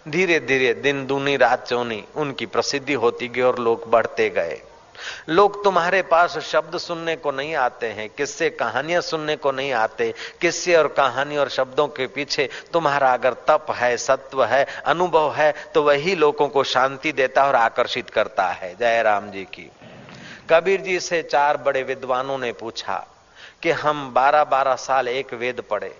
[0.08, 4.60] धीरे धीरे दिन, दूनी, रात, चौनी उनकी प्रसिद्धि होती गई और लोग बढ़ते गए।
[5.28, 10.14] लोग तुम्हारे पास शब्द सुनने को नहीं आते हैं, किससे, कहानियाँ सुनने को नहीं आते,
[10.40, 15.54] किससे और कहानी और शब्दों के पीछे तुम्हारा अगर तप है, सत्व है, अनुभव है
[15.74, 19.70] तो वही लोगों को शांति देता और आकर्षित करता है। जय राम जी की।
[20.50, 23.06] कबीर जी से चार बड़े विद्वानों ने पूछा
[23.62, 25.94] कि हम बारह बारह साल एक वेद पढ़े,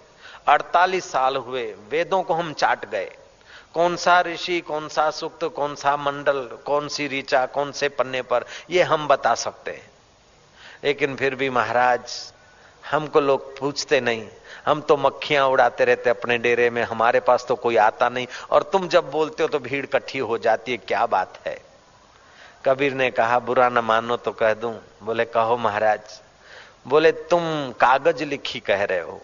[0.49, 3.11] अड़तालीस साल हुए, वेदों को हम चाट गए।
[3.75, 8.23] कौन सा ऋषि, कौन सा सुक्त, कौन सा मंडल, कौन सी ऋचा, कौन से पन्ने
[8.23, 9.91] पर, ये हम बता सकते हैं।
[10.85, 12.33] लेकिन फिर भी महाराज,
[12.91, 14.29] हमको लोग पूछते नहीं।
[14.67, 18.63] हम तो मक्खियाँ उड़ाते रहते अपने डेरे में, हमारे पास तो कोई आता नहीं, और
[18.63, 21.70] तुम जब बोलते हो तो भीड़ इकट्ठी हो जाती है, क्या बात है?
[22.65, 26.21] कबीर ने कहा, बुरा न मानो तो कह दूँ। बोले, कहो महाराज,
[26.87, 29.21] बोले, तुम कागज़ लिखी कह रहे हो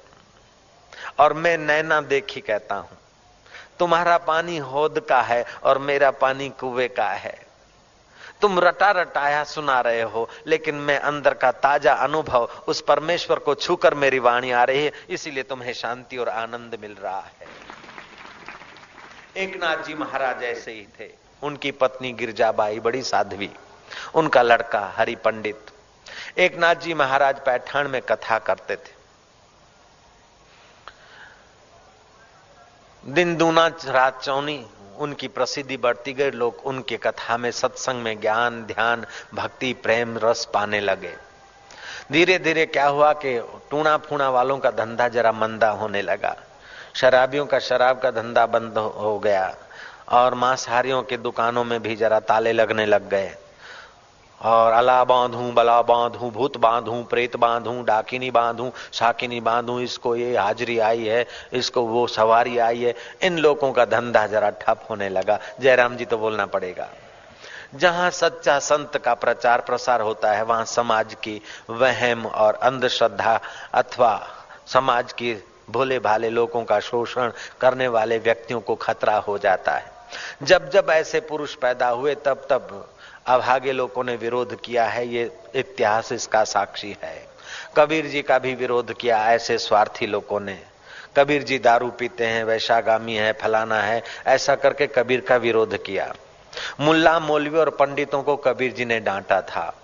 [1.18, 2.99] और मैं नैना देखी कहता हूँ।
[3.79, 7.46] तुम्हारा पानी होद का है और मेरा पानी कुएँ का है।
[8.40, 13.55] तुम रटा रटाया सुना रहे हो, लेकिन मैं अंदर का ताज़ा अनुभव, उस परमेश्वर को
[13.55, 17.49] छूकर मेरी वाणी आ रही है, इसीलिए तुम्हें शांति और आनंद मिल रहा है।
[19.37, 23.51] एक नाथ जी महाराज ऐसे ही थे। उनकी पत्नी गिरजाबाई बड़ी साध्वी,
[24.14, 25.66] उनका लड़का हरि पंडित।
[26.38, 28.94] एक नाथ जी महाराज पैठान में कथा करते थे।
[33.05, 34.66] दिन दूना रात चौनी,
[34.99, 40.49] उनकी प्रसिद्धि बढ़ती गई, लोग उनके कथा में, सत्संग में ज्ञान, ध्यान, भक्ति, प्रेम, रस
[40.55, 41.14] पाने लगे।
[42.12, 43.38] धीरे धीरे क्या हुआ कि
[43.70, 46.37] टूणा फूणा वालों का धंधा जरा मंदा होने लगा।
[46.94, 49.55] शराबियों का, शराब का धंधा बंद हो गया।
[50.09, 53.35] और मांसाहारियों के दुकानों में भी जरा ताले लगने लग गए।
[54.42, 60.37] और अला बांधू, बला बांधू, भूत बांधू, प्रेत बांधू, डाकिनी बांधू, शाकिनी बांधू, इसको ये
[60.37, 65.09] हाजरी आई है, इसको वो सवारी आई है। इन लोगों का धंधा जरा ठप होने
[65.09, 66.88] लगा। जयराम जी तो बोलना पड़ेगा।
[67.75, 73.40] जहाँ सच्चा संत का प्रचार प्रसार होता है, वहाँ समाज की वहम और अंधश्रद्धा
[73.75, 74.27] अथवा
[74.66, 79.96] समाज की भोले भाले लोगों का शोषण करने वाले व्यक्तियों को खतरा हो जाता है।
[80.42, 82.88] जब जब ऐसे पुरुष पैदा हुए, तब तब
[83.27, 87.27] अभागे लोगों ने विरोध किया है। ये इतिहास इसका साक्षी है।
[87.77, 90.59] कबीर जी का भी विरोध किया ऐसे स्वार्थी लोगों ने।
[91.16, 96.14] कबीर जी दारू पीते हैं वैशागामी है, फलाना है, ऐसा करके कबीर का विरोध किया।
[96.81, 99.75] मुल्ला मौलवी और पंडितों को कबीर जी ने डांटा था।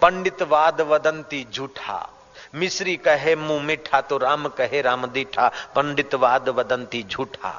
[0.00, 2.10] पंडित वाद वदंती झूठा।
[2.54, 7.52] मिश्री कहे मुँह मीठा तो राम कहे राम दीठा पंडित वाद वदंती झूठा।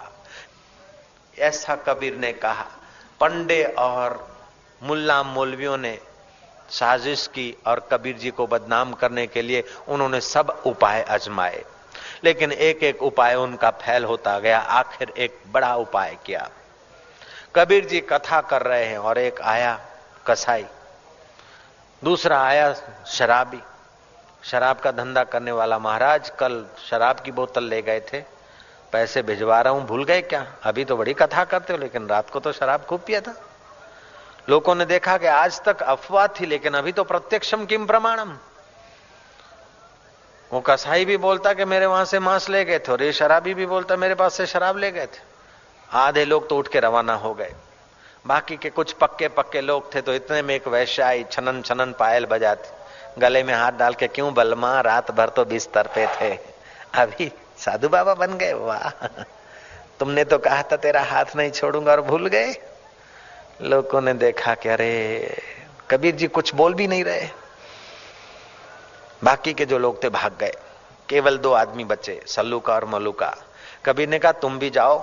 [1.39, 2.65] ऐसा कबीर ने कहा।
[3.19, 4.37] पंडे और
[4.83, 5.97] मुल्ला मौलवियों ने
[6.69, 11.63] साजिश की और कबीर जी को बदनाम करने के लिए उन्होंने सब उपाय आजमाए।
[12.23, 16.49] लेकिन एक एक उपाय उनका फैल होता गया। आखिर एक बड़ा उपाय किया।
[17.55, 19.79] कबीर जी कथा कर रहे हैं और एक आया
[20.27, 20.65] कसाई,
[22.03, 22.73] दूसरा आया
[23.07, 23.61] शराबी।
[24.43, 28.21] शराब का धंधा करने वाला महाराज कल शराब की बोतल ले गए थे।
[28.93, 30.45] पैसे भिजवा रहा हूँ, भूल गए क्या?
[30.63, 33.35] अभी तो बड़ी कथा करते हो, लेकिन रात को तो शराब खूब पिया था।
[34.49, 38.37] लोगों ने देखा कि आज तक अफवाह थी, लेकिन अभी तो प्रत्यक्षम किम प्रमाणम।
[40.51, 43.53] वो कसाई भी बोलता कि मेरे वहाँ से मांस ले गए थे, और ये शराबी
[43.53, 45.21] भी बोलता, मेरे पास से शराब ले गए थे।
[45.89, 47.53] आधे लोग तो उठ के रवाना हो गए।
[48.25, 51.93] बाकी के कुछ पक्के पक्के लोग थे तो इतने में एक वैश्य आई, छनन छनन
[51.99, 56.33] पायल बजाती। गले में हाथ डाल के, क्यों बलमा, रात भर तो बिस्तर पे थे,
[56.95, 59.07] अभी साधु बाबा बन गए, वाह।
[59.99, 62.55] तुमने तो कहा था, तेरा हाथ नहीं छोड़ूँगा और भूल गए।
[63.61, 65.43] लोगों ने देखा कि अरे,
[65.91, 67.29] कबीर जी कुछ बोल भी नहीं रहे।
[69.23, 70.53] बाकी के जो लोग थे, भाग गए।
[71.09, 73.37] केवल दो आदमी बचे सल्लू का और मल्लू का
[73.85, 74.99] कबीर ने कहा, तुम भी जाओ।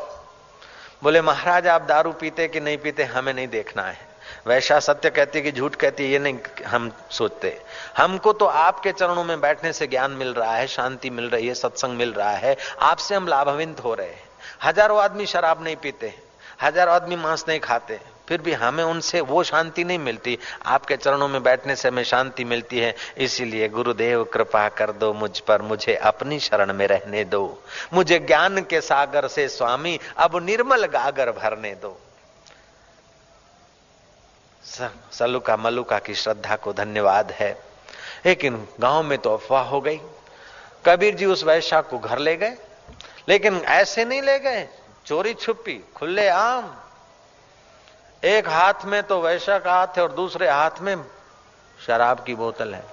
[1.03, 4.16] बोले, महाराज, आप दारू पीते कि नहीं पीते, हमें नहीं देखना है।
[4.47, 7.57] वैसा सत्य कहती है कि झूठ कहती है, ये नहीं हम सोचते।
[7.97, 11.55] हमको तो आपके चरणों में बैठने से ज्ञान मिल रहा है, शांति मिल रही है,
[11.55, 14.25] सत्संग मिल रहा है। आपसे हम लाभान्वित हो रहे हैं।
[14.63, 16.13] हज़ारों आदमी शराब नहीं पीते,
[16.63, 21.29] हज़ारों आदमी मांस नहीं खाते, फिर भी हमें उनसे वो शांति नहीं मिलती। आपके चरणों
[21.29, 25.95] में बैठने से हमें शांति मिलती है, इसीलिए गुरुदेव कृपा कर दो मुझ पर, मुझे
[25.95, 31.75] अपनी शरण में रहने दो। मुझे ज्ञान के सागर से स्वामी, अब निर्मल गागर भरने
[31.75, 31.99] दो।
[35.13, 37.63] सलुका मलुका की श्रद्धा को धन्यवाद है।
[38.27, 40.01] लेकिन गाँव में तो अफवाह हो गई।
[40.87, 42.57] कबीर जी उस वैश्या को घर ले गए,
[43.29, 44.69] लेकिन ऐसे नहीं ले गए।
[45.07, 46.77] चोरी छुपी, खुले आम।
[48.25, 50.97] एक हाथ में तो वैश्य का हाथ है और दूसरे हाथ में
[51.87, 52.85] शराब की बोतल है।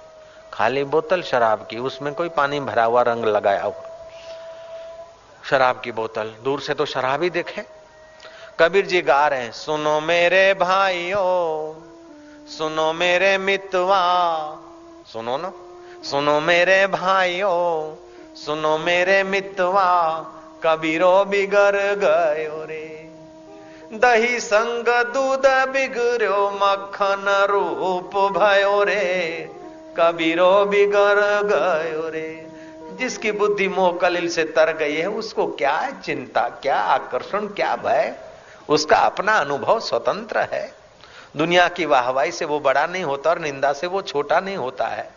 [0.52, 3.82] खाली बोतल शराब की, उसमें कोई पानी भरा हुआ रंग लगाया हुआ
[5.50, 7.73] शराब की बोतल, दूर से तो शराब ही देखे।
[8.60, 11.74] कबीर जी गा रहे हैं, सुनो मेरे भाइयों,
[12.46, 14.02] सुनो मेरे मितवा,
[15.12, 15.52] सुनो ना,
[16.02, 17.96] सुनो मेरे भाइयों,
[18.34, 20.20] सुनो मेरे मितवा,
[20.64, 23.10] कबीरो बिगड़ गयो रे।
[23.92, 29.50] दही संग दूध बिगड़ो मक्खन रूप भयो रे।
[29.98, 32.46] कबीरो बिगड़ गयो रे।
[32.92, 38.33] जिसकी बुद्धि मोह कलिल से तर गई है, उसको क्या चिंता, क्या आकर्षण, क्या भय?
[38.68, 40.72] उसका अपना अनुभव स्वतंत्र है।
[41.36, 44.86] दुनिया की वाहवाई से वो बड़ा नहीं होता और निंदा से वो छोटा नहीं होता
[44.86, 45.10] है।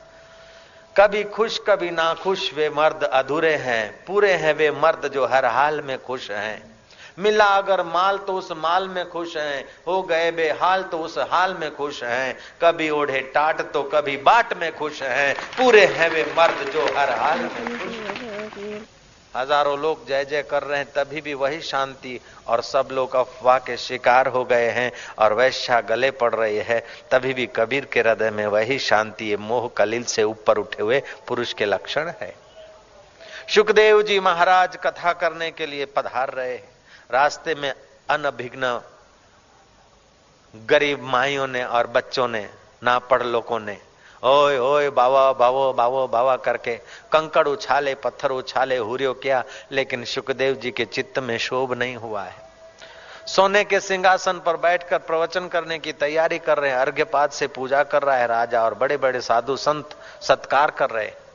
[0.95, 5.45] कभी खुश, कभी ना खुश वे मर्द अधूरे हैं। पूरे हैं, वे मर्द जो हर
[5.45, 6.77] हाल में खुश हैं।
[7.19, 11.53] मिला अगर माल तो उस माल में खुश हैं। हो गए बेहाल तो उस हाल
[11.53, 16.23] में खुश हैं। कभी ओढ़े टाट तो कभी बाट में खुश हैं। पूरे हैं वे
[16.37, 17.95] मर्द जो हर हाल में खुश
[18.57, 18.96] हैं।
[19.33, 23.57] हज़ारों लोग जय जय कर रहे हैं, तभी भी वही शांति और सब लोग अफवाह
[23.59, 26.79] के शिकार हो गए हैं और वैश्या गले पड़ रही है।
[27.11, 31.53] तभी भी कबीर के हृदय में वही शांति मोह कलिल से ऊपर उठे हुए पुरुष
[31.53, 32.33] के लक्षण है।
[33.55, 36.69] सुखदेव जी महाराज कथा करने के लिए पधार रहे हैं।
[37.11, 37.73] रास्ते में
[38.09, 38.79] अनभिघ्न
[40.53, 42.47] गरीब माइयों ने और बच्चों ने
[42.83, 43.77] ना पढ़ लोगों ने
[44.23, 46.75] ओए ओए बावा बावो बावो बावा करके
[47.11, 52.23] कंकड़ उछाले पत्थर उछाले हुरियो किया लेकिन सुखदेव जी के चित्त में शोभ नहीं हुआ
[52.23, 52.45] है
[53.27, 57.83] सोने के सिंहासन पर बैठकर प्रवचन करने की तैयारी कर रहे हैं अर्घ्यपात से पूजा
[57.83, 61.26] कर रहा है राजा और बड़े बड़े साधु संत सत्कार कर रहे हैं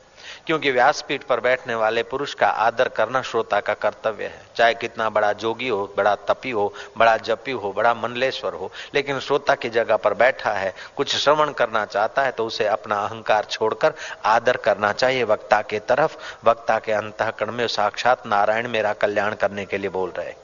[0.46, 5.08] क्योंकि व्यासपीठ पर बैठने वाले पुरुष का आदर करना श्रोता का कर्तव्य है। चाहे कितना
[5.10, 9.68] बड़ा जोगी हो, बड़ा तपी हो, बड़ा जपी हो, बड़ा मनलेश्वर हो, लेकिन श्रोता की
[9.70, 14.56] जगह पर बैठा है, कुछ श्रवण करना चाहता है तो उसे अपना अहंकार छोड़कर आदर
[14.56, 19.78] करना चाहिए। वक्ता के तरफ़, वक्ता के अंतकरण में साक्षात नारायण मेरा कल्याण करने के
[19.78, 20.34] लिए बोल रहे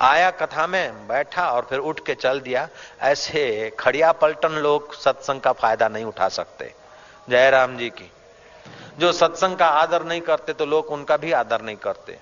[0.00, 2.68] आया कथा में बैठा और फिर उठ के चल दिया।
[3.02, 6.72] ऐसे खड़िया पलटन लोग सत्संग का फ़ायदा नहीं उठा सकते।
[7.28, 8.10] जयराम जी की
[8.98, 12.18] जो सत्संग का आदर नहीं करते तो लोग उनका भी आदर नहीं करते।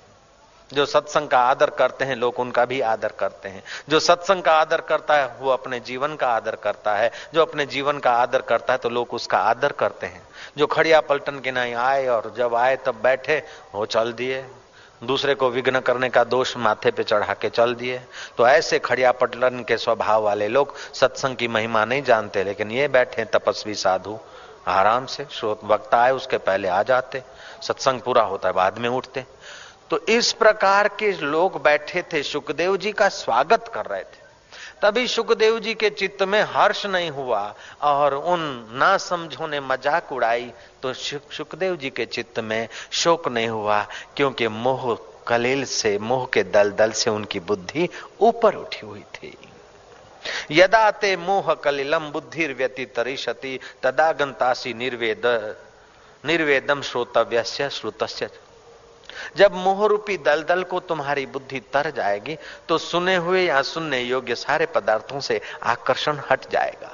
[0.71, 4.53] जो सत्संग का आदर करते हैं, लोग उनका भी आदर करते हैं। जो सत्संग का
[4.53, 8.43] आदर करता है, वो अपने जीवन का आदर करता है। जो अपने जीवन का आदर
[8.43, 10.23] करता है तो लोग उसका आदर करते हैं।
[10.59, 13.43] जो खड़िया पलटन के नहीं आए और जब आए तब बैठे,
[13.75, 14.45] वो चल दिए।
[15.05, 18.01] दूसरे को विघ्न करने का दोष माथे पे चढ़ा के चल दिए।
[18.39, 22.89] तो ऐसे खड़िया पटलन के स्वभाव वाले लोग सत्संग की महिमा नहीं जानते, लेकिन ये
[22.89, 24.19] बैठे तपस्वी साधु।
[24.67, 27.23] आराम से श्रोत वक्ता आए, उसके पहले आ जाते,
[27.63, 29.25] सत्संग पूरा होता है, बाद में उठते।
[29.91, 34.23] तो इस प्रकार के लोग बैठे थे, सुखदेव जी का स्वागत कर रहे थे।
[34.83, 38.41] तभी सुखदेव जी के चित्त में हर्ष नहीं हुआ, और उन
[38.73, 40.53] ना समझो ने मज़ाक उड़ाई
[40.83, 43.81] तो सुखदेव जी के चित्त में शोक नहीं हुआ,
[44.17, 44.97] क्योंकि मोह
[45.27, 47.89] कलील से, मोह के दल दल से उनकी बुद्धि
[48.21, 49.37] ऊपर उठी हुई थी।
[50.51, 55.27] यदा ते मोह कलिलम बुद्धि व्यतितरिशति तदा गंतासी निर्वेद
[56.25, 58.31] निर्वेदम श्रोतव्य श्रुतस्य।
[59.37, 62.37] जब मोह रूपी दलदल को तुम्हारी बुद्धि तर जाएगी
[62.69, 66.91] तो सुने हुए या सुनने योग्य सारे पदार्थों से आकर्षण हट जाएगा।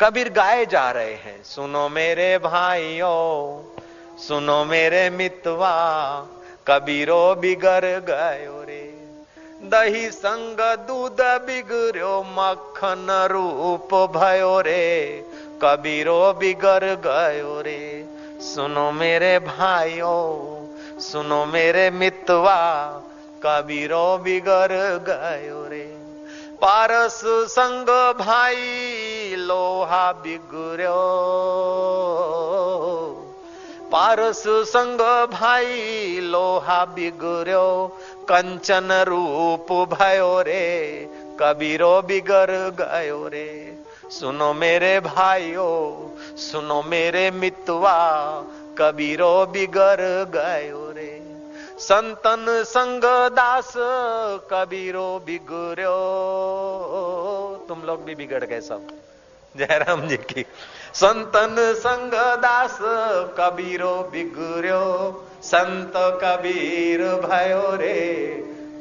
[0.00, 3.62] कबीर गाए जा रहे हैं, सुनो मेरे भाइयों,
[4.18, 5.74] सुनो मेरे मितवा,
[6.66, 8.93] कबीरो बिगड़ गयो रे।
[9.64, 15.24] दही संग दूध बिगड़ो मक्खन रूप भयो रे।
[15.62, 18.04] कबीरो बिगड़ गयो रे।
[18.40, 20.66] सुनो मेरे भाइयों,
[21.00, 22.60] सुनो मेरे मितवा,
[23.46, 24.72] कबीरो बिगड़
[25.08, 25.98] गयो रे।
[26.62, 31.00] पारस संग भाई, लोहा बिगड़ो
[33.94, 41.08] पारस संग भाई लोहा बिगड़ो कंचन रूप भयो रे,
[41.40, 43.78] कबीरो बिगड़ गयो रे।
[44.10, 47.98] सुनो मेरे भाइयों, सुनो मेरे मितवा,
[48.78, 50.00] कबीरो बिगड़
[50.36, 51.38] गयो रे।
[51.78, 53.72] संतन संग दास,
[54.50, 55.96] कबीरो बिगड़ो
[57.68, 58.88] तुम लोग भी बिगड़ गए सब।
[59.56, 60.46] जयराम जी की।
[60.94, 62.78] संतन संग दास
[63.38, 64.84] कबीरो बिगड़ो
[65.42, 65.92] संत
[66.22, 68.02] कबीर भयो रे,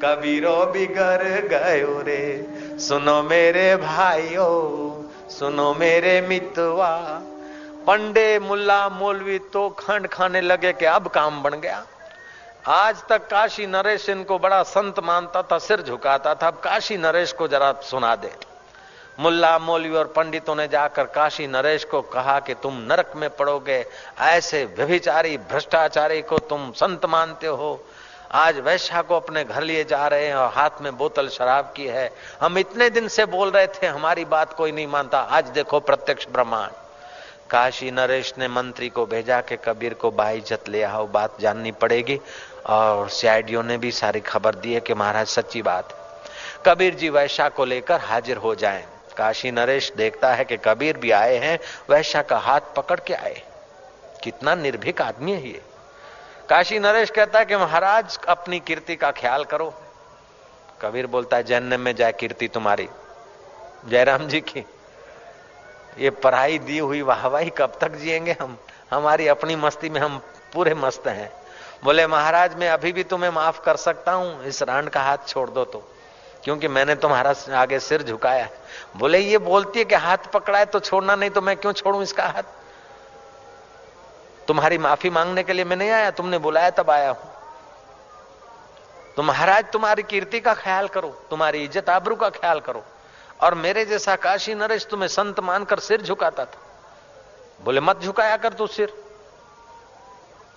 [0.03, 6.93] कबीरो बिगड़ गयो रे। सुनो मेरे भाइयों, सुनो मेरे मितवा,
[7.87, 11.83] पंडे मुल्ला मौलवी तो खंड खाने लगे कि अब काम बन गया।
[12.69, 17.31] आज तक काशी नरेश इनको बड़ा संत मानता था, सिर झुकाता था, अब काशी नरेश
[17.33, 18.31] को जरा सुना दे।
[19.19, 23.85] मुल्ला मौलवी और पंडितों ने जाकर काशी नरेश को कहा कि तुम नरक में पड़ोगे,
[24.19, 27.83] ऐसे व्यभिचारी, भ्रष्टाचारी को तुम संत मानते हो।
[28.31, 31.85] आज वैश्या को अपने घर लिए जा रहे हैं और हाथ में बोतल शराब की
[31.85, 32.09] है।
[32.41, 36.27] हम इतने दिन से बोल रहे थे, हमारी बात कोई नहीं मानता। आज देखो प्रत्यक्ष
[36.27, 36.71] ब्रह्मांड।
[37.49, 42.19] काशी नरेश ने मंत्री को भेजा कि कबीर को बाइज्जत ले आओ, बात जाननी पड़ेगी।
[42.65, 45.95] और सीआईडीओ ने भी सारी खबर दी है कि महाराज, सच्ची बात
[46.65, 48.85] कबीर जी वैशा को लेकर हाजिर हो जाएँ।
[49.17, 51.59] काशी नरेश देखता है कि कबीर भी आए हैं,
[51.89, 53.41] वैश्या का हाथ पकड़ के आए।
[54.23, 55.61] कितना निर्भीक आदमी है ये।
[56.49, 59.73] काशी नरेश कहता है कि महाराज, अपनी कीर्ति का ख्याल करो।
[60.81, 62.89] कबीर बोलता है, जन्म में जाए कीर्ति तुम्हारी।
[63.85, 64.65] जयराम जी की,
[65.97, 68.57] ये पढ़ाई दी हुई वाहवाही कब तक जिएँगे हम?
[68.91, 70.21] हमारी अपनी मस्ती में हम
[70.53, 71.33] पूरे मस्त हैं।
[71.83, 75.49] बोले, महाराज, मैं अभी भी तुम्हें माफ़ कर सकता हूँ, इस रांड का हाथ छोड़
[75.49, 75.92] दो तो।
[76.43, 78.47] क्योंकि मैंने तुम्हारा आगे सिर झुकाया
[78.97, 82.01] बोले, ये बोलती है कि हाथ पकड़ा है तो छोड़ना नहीं तो मैं क्यों छोड़ू
[82.01, 82.43] इसका हाथ?
[84.47, 87.31] तुम्हारी माफ़ी मांगने के लिए मैं नहीं आया, तुमने बुलाया तब आया हूँ।
[89.17, 92.83] तो महाराज, तुम्हारी कीर्ति का ख्याल करो, तुम्हारी इज़्ज़त आबरू का ख्याल करो।
[93.41, 96.59] और मेरे जैसा काशी नरेश तुम्हें संत मानकर सिर झुकाता था।
[97.63, 98.93] बोले, मत झुकाया कर तू सिर।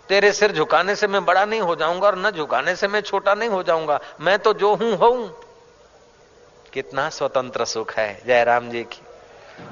[0.09, 3.35] तेरे सिर झुकाने से मैं बड़ा नहीं हो जाऊँगा और न झुकाने से मैं छोटा
[3.35, 5.46] नहीं हो जाऊँगा। मैं तो जो हूँ हूँ।
[6.77, 9.03] कितना स्वतंत्र सुख है, जयराम जी की।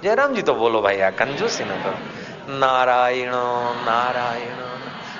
[0.02, 1.94] जयराम जी तो बोलो भैया, कंजूसी ना करो।
[2.54, 3.32] नारायण
[3.84, 4.56] नारायण।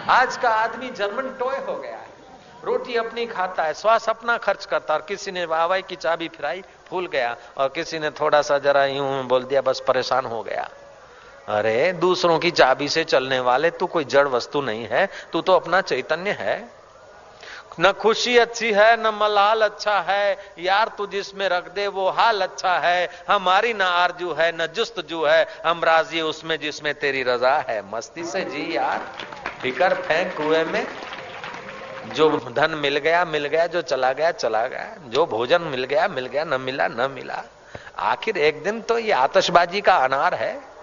[0.09, 2.07] आज का आदमी जर्मन टॉय हो गया है।
[2.65, 6.63] रोटी अपनी खाता है, श्वास अपना खर्च करता और किसी ने वाहवाई की चाबी फिराई
[6.87, 10.71] फूल गया। और किसी ने थोड़ा सा जरा यूँ बोल दिया, बस परेशान हो गया।
[11.49, 15.53] अरे, दूसरों की चाबी से चलने वाले, तू कोई जड़ वस्तु नहीं है, तू तो
[15.53, 16.84] अपना चैतन्य है।
[17.81, 22.41] न खुशी अच्छी है, न मलाल अच्छा है। यार तू जिसमें रख दे, वो हाल
[22.41, 27.23] अच्छा है। हमारी न आरज़ू है, न जुस्त जू है। हम राज़ी उसमें जिसमें तेरी
[27.23, 29.13] रजा है। मस्ती से जी यार।
[29.63, 30.87] फिकर फेंक कुएँ में।
[32.15, 36.09] जो धन मिल गया मिल गया। जो चला गया चला गया। जो भोजन मिल गया
[36.09, 37.43] मिल गया, न मिला न मिला।
[37.99, 40.74] आखिर एक दिन तो ये आतशबाजी का अनार है।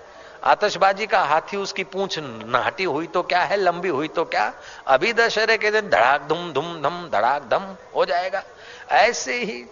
[0.43, 4.51] आतशबाजी का हाथी उसकी पूंछ नाटी हुई तो क्या है, लंबी हुई तो क्या?
[4.87, 8.43] अभी दशहरे के दिन धड़ाक धुम धुम धम धड़ाक धम हो जाएगा।
[8.91, 9.63] ऐसे ही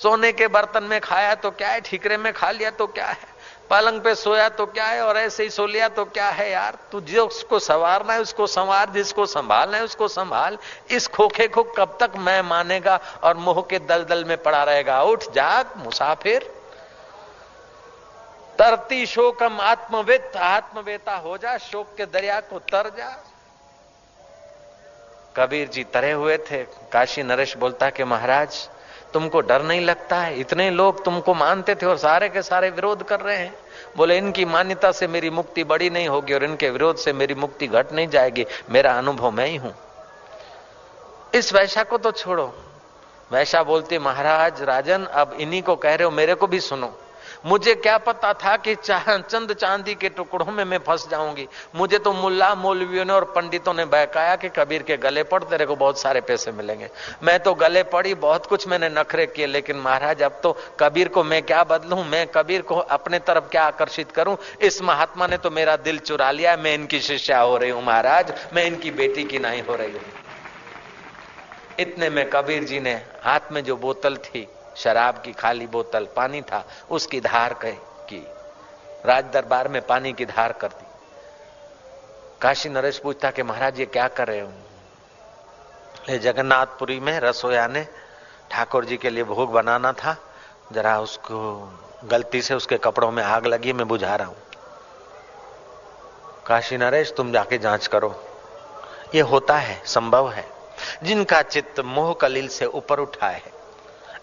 [0.00, 3.34] सोने के बर्तन में खाया तो क्या है, ठीकरे में खा लिया तो क्या है,
[3.70, 6.76] पलंग पे सोया तो क्या है, और ऐसे ही सो लिया तो क्या है यार?
[6.92, 10.58] तू जिसको सवारना है, उसको संवार, जिसको संभालना है, उसको संभाल।
[10.90, 15.02] इस खोखे को कब तक मैं मानेगा, और मोह के दलदल में पड़ा रहेगा?
[15.02, 16.50] उठ, जाग, मुसाफिर।
[18.58, 23.24] तरती शोकम आत्मवेत आत्मवेता हो जा, शोक के दरिया को तर जा।
[25.36, 28.68] कबीर जी तरे हुए थे। काशी नरेश बोलता कि महाराज,
[29.12, 30.40] तुमको डर नहीं लगता है?
[30.40, 33.54] इतने लोग तुमको मानते थे और सारे के सारे विरोध कर रहे हैं।
[33.96, 37.66] बोले, इनकी मान्यता से मेरी मुक्ति बड़ी नहीं होगी और इनके विरोध से मेरी मुक्ति
[37.66, 39.74] घट नहीं जाएगी। मेरा अनुभव मैं ही हूँ।
[41.34, 42.54] इस वैशा को तो छोड़ो।
[43.32, 46.98] वैशा बोलती, महाराज, राजन, अब इन्हीं को कह रहे हो, मेरे को भी सुनो।
[47.46, 51.46] मुझे क्या पता था कि चंद चांदी के टुकड़ों में मैं फंस जाऊँगी?
[51.76, 55.66] मुझे तो मुल्ला, मौलवियों ने और पंडितों ने बहकाया कि कबीर के गले पड़ तेरे
[55.66, 56.88] को बहुत सारे पैसे मिलेंगे।
[57.22, 61.24] मैं तो गले पड़ी, बहुत कुछ मैंने नखरे किए, लेकिन महाराज, अब तो कबीर को
[61.24, 62.02] मैं क्या बदलू?
[62.04, 64.36] मैं कबीर को अपने तरफ़ क्या आकर्षित करूँ?
[64.60, 68.32] इस महात्मा ने तो मेरा दिल चुरा लिया, मैं इनकी शिष्या हो रही हूँ, महाराज,
[68.54, 70.02] मैं इनकी बेटी की नहीं हो रही हूँ।
[71.80, 74.46] इतने में कबीर जी ने हाथ में जो बोतल थी
[74.76, 78.26] शराब की खाली बोतल पानी था, उसकी धार की।
[79.06, 80.86] राज दरबार में पानी की धार कर दी।
[82.40, 84.52] काशी नरेश पूछता कि महाराज ये क्या कर रहे हो?
[86.08, 87.86] ये जगन्नाथपुरी में रसोया ने
[88.50, 90.16] ठाकुर जी के लिए भोग बनाना था।
[90.72, 91.70] जरा उसको
[92.04, 94.36] गलती से उसके कपड़ों में आग लगी, मैं बुझा रहा हूँ।
[96.46, 98.24] काशी नरेश, तुम जाके जाँच करो।
[99.14, 100.48] ये होता है, संभव है।
[101.02, 103.55] जिनका चित्त मोह कलील से ऊपर उठा है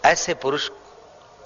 [0.04, 0.70] ऐसे पुरुष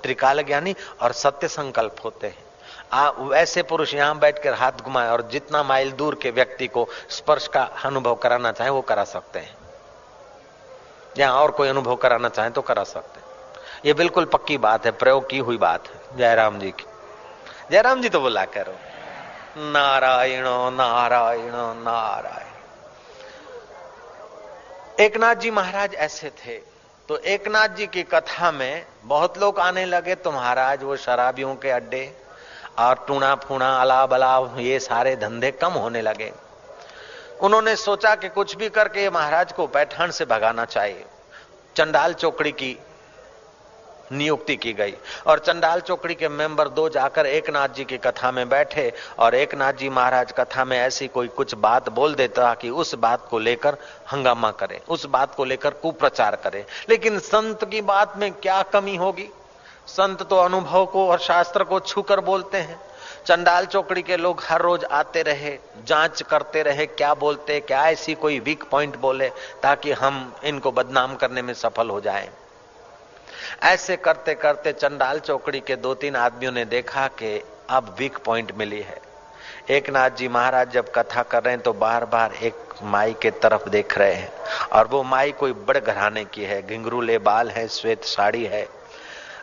[0.02, 2.44] त्रिकाल ज्ञानी और सत्य संकल्प होते हैं।
[2.92, 7.46] आ, ऐसे पुरुष यहाँ बैठकर हाथ घुमाए और जितना माइल दूर के व्यक्ति को स्पर्श
[7.48, 9.56] का अनुभव कराना चाहे वो करा सकते हैं।
[11.18, 13.26] या और कोई अनुभव कराना चाहे तो करा सकते हैं।
[13.84, 16.84] ये बिल्कुल पक्की बात है प्रयोग की हुई बात है। जयराम जी की।
[17.70, 18.74] जयराम जी तो बोला करो
[19.72, 20.44] नारायण
[20.74, 21.52] नारायण
[21.84, 22.46] नारायण।
[25.00, 26.77] एकनाथ जी महाराज ऐसे थे।
[27.08, 31.70] तो एकनाथ जी की कथा में बहुत लोग आने लगे तो महाराज वो शराबियों के
[31.70, 32.02] अड्डे
[32.78, 36.30] और टूणा फूणा अलाब अलाब ये सारे धंधे कम होने लगे।
[37.40, 41.04] उन्होंने सोचा कि कुछ भी करके महाराज को पैठान से भगाना चाहिए।
[41.76, 42.76] चंडाल चौकड़ी की
[44.12, 44.94] नियुक्ति की गई।
[45.26, 49.34] और चंडाल चौकड़ी के मेंबर दो जाकर एक नाथ जी की कथा में बैठे और
[49.34, 53.26] एक नाथ जी महाराज कथा में ऐसी कोई कुछ बात बोल देता कि उस बात
[53.30, 53.76] को लेकर
[54.12, 58.96] हंगामा करे, उस बात को लेकर कुप्रचार करे। लेकिन संत की बात में क्या कमी
[58.96, 59.28] होगी?
[59.86, 62.80] संत तो अनुभव को और शास्त्र को छूकर बोलते हैं।
[63.26, 68.14] चंडाल चौकड़ी के लोग हर रोज आते रहे, जाँच करते रहे, क्या बोलते, क्या ऐसी
[68.14, 69.28] कोई वीक पॉइंट बोले,
[69.62, 72.28] ताकि हम इनको बदनाम करने में सफल हो जाएँ।
[73.64, 77.40] ऐसे करते करते चंडाल चौकड़ी के दो तीन आदमियों ने देखा कि
[77.70, 79.00] अब वीक पॉइंट मिली है।
[79.70, 83.30] एक नाथ जी महाराज जब कथा कर रहे हैं तो बार बार एक माई के
[83.42, 84.30] तरफ़ देख रहे हैं
[84.72, 88.66] और वो माई कोई बड़े घराने की है। घिंगरूले बाल है, श्वेत साड़ी है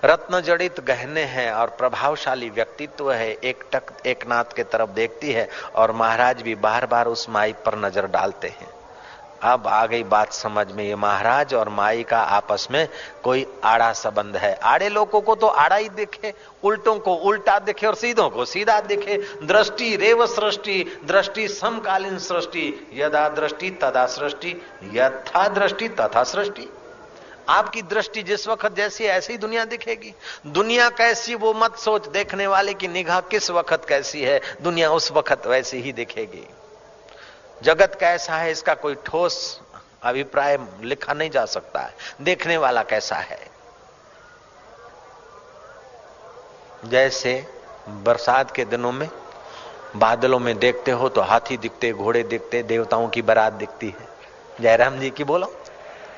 [0.06, 5.32] रत्न जड़ित गहने हैं और प्रभावशाली व्यक्तित्व है। एक टक एक नाथ के तरफ़ देखती
[5.32, 8.68] है और महाराज भी बार बार उस माई पर नज़र डालते हैं।
[9.44, 12.88] अब आ गई बात समझ में ये महाराज और माई का आपस में
[13.24, 16.34] कोई आड़ा संबंध है। आड़े लोगों को तो आड़ा ही दिखे,
[16.64, 22.92] उल्टों को उल्टा दिखे और सीधों को सीधा दिखे। दृष्टि रेव सृष्टि, दृष्टि समकालीन सृष्टि,
[22.94, 24.62] यदा दृष्टि तदा सृष्टि,
[24.94, 26.70] यथा दृष्टि तथा सृष्टि।
[27.50, 30.14] आपकी दृष्टि जिस वक्त जैसी ऐसी ही दुनिया दिखेगी।
[30.48, 35.12] दुनिया कैसी, वो मत सोच देखने वाले की निगाह किस वक्त कैसी है, दुनिया उस
[35.12, 36.48] वक्त वैसी ही दिखेगी।
[37.64, 39.62] जगत कैसा है, इसका कोई ठोस
[40.04, 43.40] अभिप्राय लिखा नहीं जा सकता है। देखने वाला कैसा है?
[46.86, 47.48] जैसे
[47.90, 49.10] बरसात के दिनों में
[49.96, 54.08] बादलों में देखते हो तो हाथी दिखते, घोड़े दिखते, देवताओं की बारात दिखती है।
[54.62, 55.54] जयराम जी की बोलो,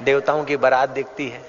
[0.01, 1.45] देवताओं की बारात दिखती है।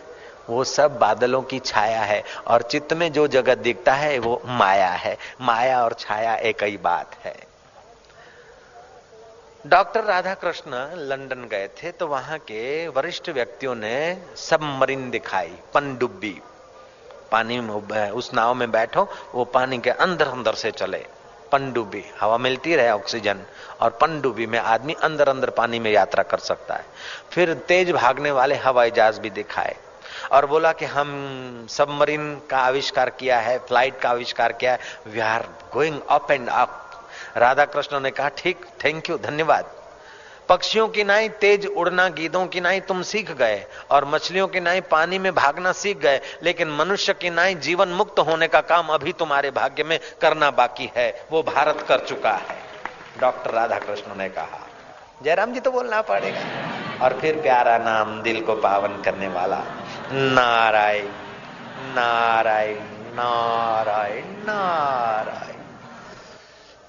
[0.49, 4.91] वो सब बादलों की छाया है और चित्त में जो जगत दिखता है, वो माया
[4.91, 7.37] है। माया और छाया एक ही बात है।
[9.65, 13.97] डॉक्टर राधा कृष्ण लंदन गए थे तो वहाँ के वरिष्ठ व्यक्तियों ने
[14.37, 16.31] सबमरीन दिखाई, पनडुब्बी।
[17.33, 21.05] पानी में उस नाव में बैठो, वो पानी के अंदर अंदर से चले।
[21.53, 23.43] पनडुब्बी, हवा मिलती रहे, ऑक्सीजन,
[23.81, 26.85] और पनडुब्बी में आदमी अंदर अंदर पानी में यात्रा कर सकता है।
[27.31, 29.77] फिर तेज भागने वाले हवाई जहाज़ भी दिखाए,
[30.33, 35.21] और बोला कि हम सबमरीन का आविष्कार किया है, फ़्लाइट का आविष्कार किया है। We
[35.21, 36.85] are going up and up
[37.37, 39.71] Radha Krishna ने कहा, ठीक थैंक यू धन्यवाद।
[40.49, 44.81] पक्षियों की नाई तेज उड़ना, गीदों की नाई तुम सीख गए, और मछलियों की नाई
[44.81, 49.13] पानी में भागना सीख गए, लेकिन मनुष्य की नाई जीवन मुक्त होने का काम अभी
[49.13, 52.57] तुम्हारे भाग्य में करना बाकी है, वो भारत कर चुका है।
[53.21, 54.61] डॉक्टर राधा कृष्ण ने कहा,
[55.23, 59.63] जयराम जी तो बोलना पड़ेगा। और फिर प्यारा नाम दिल को पावन करने वाला,
[60.13, 61.07] नारायण
[61.95, 62.79] नारायण
[63.15, 65.58] नारायण नारायण।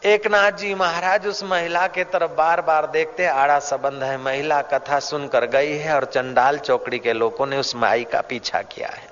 [0.06, 4.62] एक नाथ जी महाराज, उस महिला के तरफ़ बार बार देखते आड़ा संबंध है। महिला
[4.62, 8.88] कथा सुनकर गई है और चंडाल चौकड़ी के लोगों ने उस माई का पीछा किया
[8.88, 9.10] है।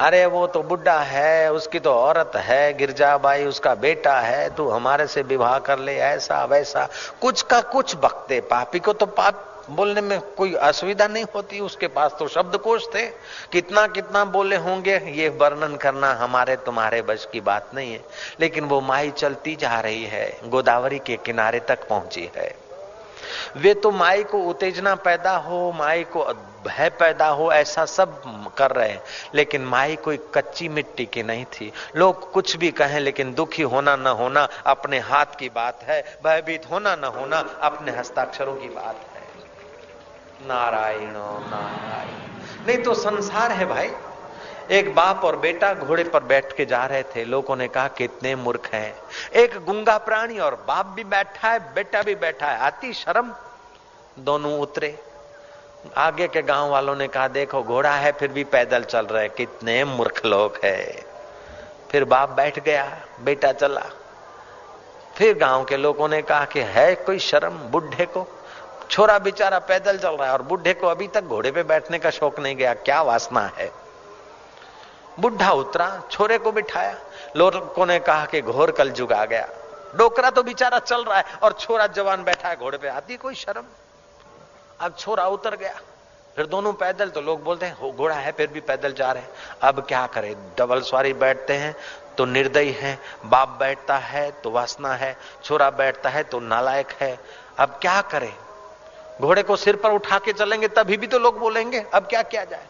[0.00, 5.06] अरे, वो तो बुढ़ा है, उसकी तो औरत है, गिरजाबाई उसका बेटा है, तू हमारे
[5.06, 6.88] से विवाह कर ले, ऐसा वैसा।
[7.20, 11.88] कुछ का कुछ बकते पापी को तो पाप बोलने में कोई असुविधा नहीं होती। उसके
[11.88, 13.06] पास तो शब्दकोश थे।
[13.52, 18.04] कितना कितना बोले होंगे, ये वर्णन करना हमारे तुम्हारे बस की बात नहीं है।
[18.40, 22.70] लेकिन वो माई चलती जा रही है, गोदावरी के किनारे तक पहुँची है।
[23.56, 26.24] वे तो माई को उत्तेजना पैदा हो, माई को
[26.66, 28.22] भय पैदा हो, ऐसा सब
[28.58, 29.02] कर रहे हैं।
[29.34, 33.96] लेकिन माई कोई कच्ची मिट्टी की नहीं थी। लोग कुछ भी कहें, लेकिन दुखी होना
[33.96, 38.94] न होना अपने हाथ की बात है। भयभीत होना न होना अपने हस्ताक्षरों की बात
[38.94, 39.09] है।
[40.46, 41.12] नारायण
[41.50, 43.92] नारायण। नहीं तो संसार है भाई।
[44.70, 48.34] एक बाप और बेटा घोड़े पर बैठ के जा रहे थे। लोगों ने कहा, कितने
[48.34, 48.96] मूर्ख हैं।
[49.34, 53.34] एक गुंगा प्राणी और बाप भी बैठा है, बेटा भी बैठा है। आती शर्म।
[54.18, 55.04] दोनों उतरे।
[55.96, 59.84] आगे के गाँव वालों ने कहा, देखो, घोड़ा है, फिर भी पैदल चल रहे कितने
[59.84, 61.04] मूर्ख लोग है।
[61.90, 63.82] फिर बाप बैठ गया, बेटा चला।
[65.16, 68.39] फिर गाँव के लोगों ने कहा कि है कोई शर्म बुढ़े को?
[68.90, 72.10] छोरा बेचारा पैदल चल रहा है और बुढ़े को अभी तक घोड़े पे बैठने का
[72.10, 73.70] शौक नहीं गया। क्या वासना है?
[75.20, 76.96] बुढ़ा उतरा, छोरे को बिठाया।
[77.36, 79.48] लोगों ने कहा कि घोर कल जुग आ गया।
[79.96, 83.34] डोकरा तो बेचारा चल रहा है और छोरा जवान बैठा है घोड़े पे। आती कोई
[83.34, 83.64] शर्म?
[84.80, 85.74] अब छोरा उतर गया।
[86.36, 89.30] फिर दोनों पैदल तो लोग बोलते हैं, घोड़ा है, फिर भी पैदल जा रहे हैं।
[89.62, 90.34] अब क्या करें?
[90.58, 91.74] डबल सवारी बैठते हैं
[92.18, 97.18] तो निर्दयी है। बाप बैठता है तो वासना है। छोरा बैठता है तो नालायक है।
[97.58, 98.32] अब क्या करें?
[99.20, 102.44] घोड़े को सिर पर उठा के चलेंगे, तभी भी तो लोग बोलेंगे, अब क्या किया
[102.44, 102.66] जाए?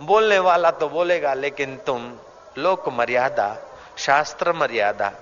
[0.00, 2.12] बोलने वाला तो बोलेगा, लेकिन तुम
[2.58, 3.56] लोक मर्यादा,
[3.98, 5.12] शास्त्र मर्यादा,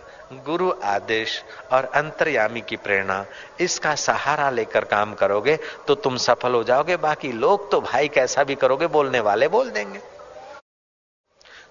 [0.44, 1.42] गुरु आदेश
[1.72, 3.24] और अंतर्यामी की प्रेरणा,
[3.60, 8.44] इसका सहारा लेकर काम करोगे तो तुम सफल हो जाओगे, बाकी लोग तो भाई कैसा
[8.44, 10.00] भी करोगे, बोलने वाले बोल देंगे।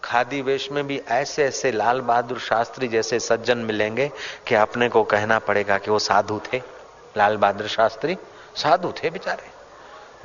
[0.03, 4.11] खादी वेश में भी ऐसे ऐसे लाल बहादुर शास्त्री जैसे सज्जन मिलेंगे
[4.47, 6.61] कि अपने को कहना पड़ेगा कि वो साधु थे,
[7.17, 8.17] लाल बहादुर शास्त्री।
[8.55, 9.49] साधु थे बेचारे।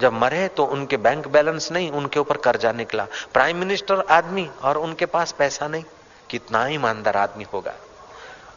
[0.01, 4.79] जब मरे तो उनके बैंक बैलेंस नहीं, उनके ऊपर कर्जा निकला। प्राइम मिनिस्टर आदमी और
[4.79, 5.85] उनके पास पैसा नहीं।
[6.31, 7.75] कितना ईमानदार आदमी होगा।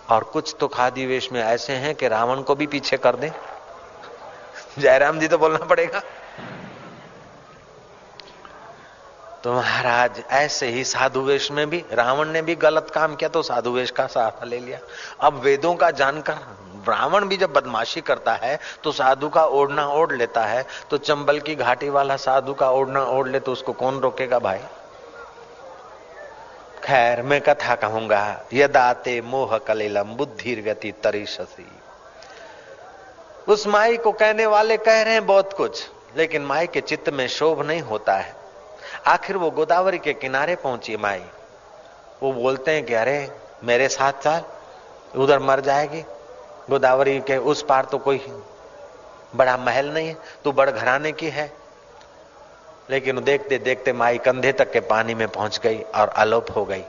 [0.09, 3.32] और कुछ तो खादी वेश में ऐसे हैं कि रावण को भी पीछे कर दे।
[4.80, 6.01] जयराम जी तो बोलना पड़ेगा।
[9.43, 13.41] तो महाराज, ऐसे ही साधु वेश में भी, रावण ने भी गलत काम किया तो
[13.41, 14.80] साधु वेश का सहारा ले लिया।
[15.19, 20.13] अब वेदों का जानकर। ब्राह्मण भी जब बदमाशी करता है तो साधु का ओढ़ना ओढ़
[20.13, 23.99] लेता है तो चंबल की घाटी वाला साधु का ओढ़ना ओढ़ ले तो उसको कौन
[23.99, 24.59] रोकेगा भाई?
[26.84, 31.67] खैर, मैं कथा कहूँगा यदाते मोह कलेलम, बुद्धि गति तरीशसी
[33.47, 37.27] उस माई को कहने वाले कह रहे हैं बहुत कुछ, लेकिन माई के चित्त में
[37.27, 38.36] शोभ नहीं होता है।
[39.07, 41.23] आखिर वो गोदावरी के किनारे पहुँची माई।
[42.23, 43.32] वो बोलते हैं कि अरे,
[43.63, 44.43] मेरे साथ साल
[45.15, 46.03] उधर मर जाएगी।
[46.72, 48.19] गोदावरी के उस पार तो कोई
[49.36, 51.51] बड़ा महल नहीं है, तू बड़ घराने की है।
[52.89, 56.84] लेकिन देखते देखते माई कंधे तक के पानी में पहुँच गई और अलोप हो गई।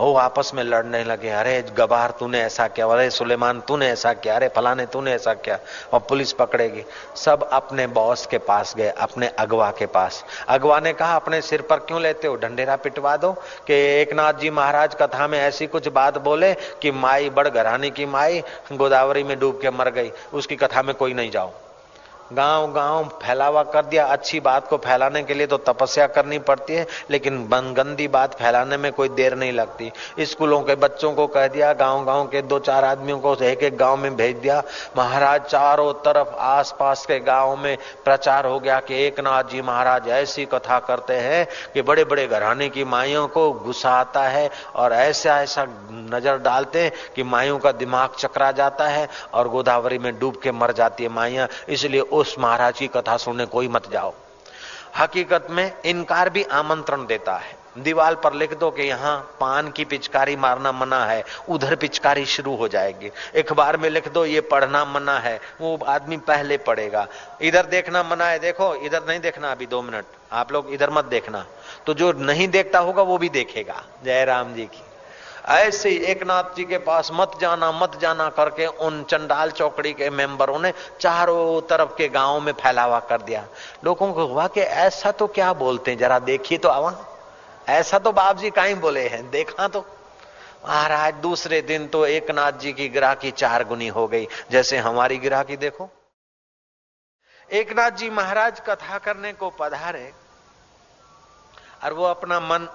[0.00, 4.34] वो आपस में लड़ने लगे, अरे गबार तूने ऐसा किया, अरे, सुलेमान तूने ऐसा किया,
[4.34, 5.58] अरे, फलाने तूने ऐसा किया।
[5.92, 6.84] और पुलिस पकड़ेगी।
[7.16, 11.62] सब अपने बॉस के पास गए, अपने अगवा के पास। अगवा ने कहा, अपने सिर
[11.62, 12.36] पर क्यों लेते हो?
[12.36, 13.32] ढंडेरा पिटवा दो
[13.66, 17.90] कि एक नाथ जी महाराज कथा में ऐसी कुछ बात बोले कि माई बड़ घरानी
[17.90, 18.42] की माई
[18.72, 21.50] गोदावरी में डूब के मर गई, उसकी कथा में कोई नहीं जाओ।
[22.30, 26.74] गाँव गाँव फैलावा कर दिया। अच्छी बात को फैलाने के लिए तो तपस्या करनी पड़ती
[26.74, 29.90] है, लेकिन गंदी बात फैलाने में कोई देर नहीं लगती।
[30.22, 33.76] स्कूलों के बच्चों को कह दिया, गाँव गाँव के दो चार आदमियों को एक एक
[33.76, 34.62] गाँव में भेज दिया।
[34.96, 40.08] महाराज चारों तरफ़ आसपास के गाँव में प्रचार हो गया कि एक नाथ जी महाराज
[40.10, 44.92] ऐसी कथा करते हैं कि बड़े बड़े घराने की माइयों को गुस्सा आता है और
[44.92, 50.12] ऐसा ऐसा नज़र डालते हैं कि माइयों का दिमाग चकरा जाता है और गोदावरी में
[50.18, 54.14] डूब के मर जाती है माइया। इसलिए उस महाराज की कथा सुनने कोई मत जाओ।
[54.98, 59.84] हकीकत में इनकार भी आमंत्रण देता है। दीवाल पर लिख दो कि यहाँ पान की
[59.84, 63.08] पिचकारी मारना मना है, उधर पिचकारी शुरू हो जाएगी।
[63.40, 67.06] अखबार में लिख दो, ये पढ़ना मना है, वो आदमी पहले पढ़ेगा।
[67.42, 71.04] इधर देखना मना है, देखो, इधर नहीं देखना अभी दो मिनट। आप लोग इधर मत
[71.04, 71.46] देखना।
[71.86, 74.82] तो जो नहीं देखता होगा, वो भी देखेगा। जय राम जी की।
[75.48, 80.10] ऐसे एक नाथ जी के पास मत जाना मत जाना करके उन चंडाल चौकड़ी के
[80.10, 83.46] मेंबरों ने चारों तरफ़ के गाँव में फैलावा कर दिया।
[83.84, 85.98] लोगों को हुआ कि ऐसा तो क्या बोलते हैं?
[85.98, 87.04] जरा देखिए तो आवा।
[87.68, 89.80] ऐसा तो बाप जी कहीं बोले हैं। देखा तो।
[90.68, 95.18] महाराज, दूसरे दिन तो एक नाथ जी की गिराकी चार गुनी हो गई। जैसे हमारी
[95.18, 95.90] गिराकी देखो।
[97.52, 100.12] एक नाथ जी महाराज कथा करने को पधारे।
[101.84, 102.66] और वो अपना मन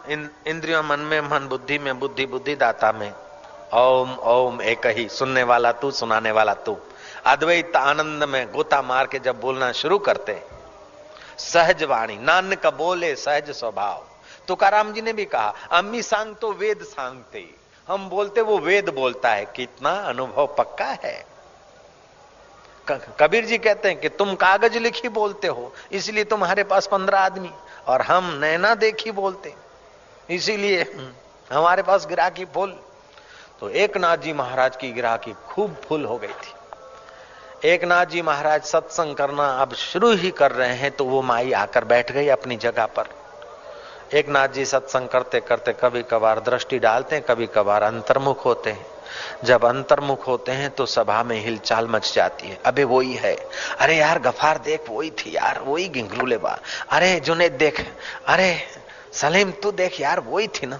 [0.47, 3.12] इंद्रियों मन में, मन बुद्धि में, बुद्धि बुद्धि दाता में।
[3.74, 6.78] ओम ओम, एक ही, सुनने वाला तू, सुनाने वाला तू।
[7.26, 10.41] अद्वैत आनंद में गोता मार के जब बोलना शुरू करते,
[11.39, 14.06] सहज वाणी नान का बोले सहज स्वभाव।
[14.47, 17.49] तुकाराम जी ने भी कहा, अम्मी सांग तो वेद सांगते।
[17.88, 21.26] हम बोलते, वो वेद बोलता है। कितना अनुभव पक्का है।
[23.20, 27.51] कबीर जी कहते हैं कि तुम कागज़ लिखी बोलते हो, इसलिए तुम्हारे पास पंद्रह आदमी।
[27.88, 29.54] और हम नैना देखी बोलते
[30.30, 30.82] इसीलिए
[31.52, 32.78] हमारे पास गिराकी फूल।
[33.62, 38.22] तो एक नाथ जी महाराज की गिराकी खूब फुल हो गई थी। एक नाथ जी
[38.22, 42.28] महाराज सत्संग करना अब शुरू ही कर रहे हैं तो वो माई आकर बैठ गई
[42.30, 43.10] अपनी जगह पर।
[44.14, 48.72] एक नाथ जी सत्संग करते करते कभी कभार दृष्टि डालते हैं कभी कभार अंतर्मुख होते
[48.72, 48.86] हैं।
[49.43, 53.36] जब अंतर्मुख होते हैं तो सभा में हिलचाल मच जाती है। अबे वही है।
[53.80, 57.86] अरे यार, गफार देख, वही थी यार, वही घिंगरू ले अरे जुनेद देख,
[58.28, 58.57] अरे
[59.14, 60.80] सलीम, तू देख यार, वही थी ना।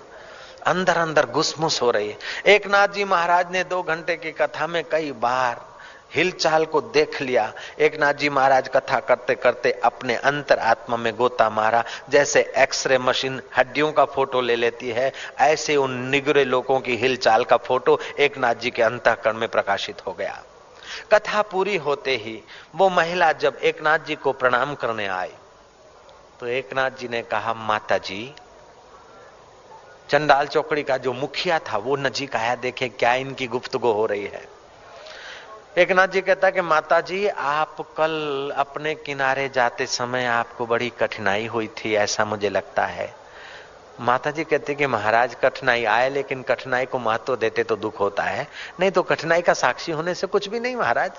[0.65, 2.17] अंदर अंदर घुसमुस हो रही है।
[2.47, 5.72] एक नाथ जी महाराज ने दो घंटे की कथा में कई बार
[6.16, 11.14] हिलचाल को देख लिया। एक नाथ जी महाराज कथा करते करते अपने अंतर आत्मा में
[11.16, 16.80] गोता मारा। जैसे एक्सरे मशीन हड्डियों का फ़ोटो ले लेती है, ऐसे उन निगरे लोगों
[16.80, 20.41] की हिलचाल का फ़ोटो एक नाथ जी के अंतकरण में प्रकाशित हो गया।
[21.14, 22.39] कथा पूरी होते ही
[22.76, 25.32] वो महिला जब एक नाथ जी को प्रणाम करने आई
[26.39, 28.34] तो एक नाथ जी ने कहा माता जी
[30.09, 34.26] चंडाल चौकड़ी का जो मुखिया था, वो नजीक आया, देखे क्या इनकी गुफ्तगु हो रही
[34.26, 34.53] है।
[35.78, 40.65] एक नाथ जी कहता है कि माता जी आप कल अपने किनारे जाते समय आपको
[40.65, 43.09] बड़ी कठिनाई हुई थी, ऐसा मुझे लगता है।
[43.99, 48.24] माता जी कहते कि महाराज, कठिनाई आए, लेकिन कठिनाई को महत्व देते तो दुख होता
[48.24, 48.47] है।
[48.80, 51.11] नहीं तो कठिनाई का साक्षी होने से कुछ भी नहीं, महाराज।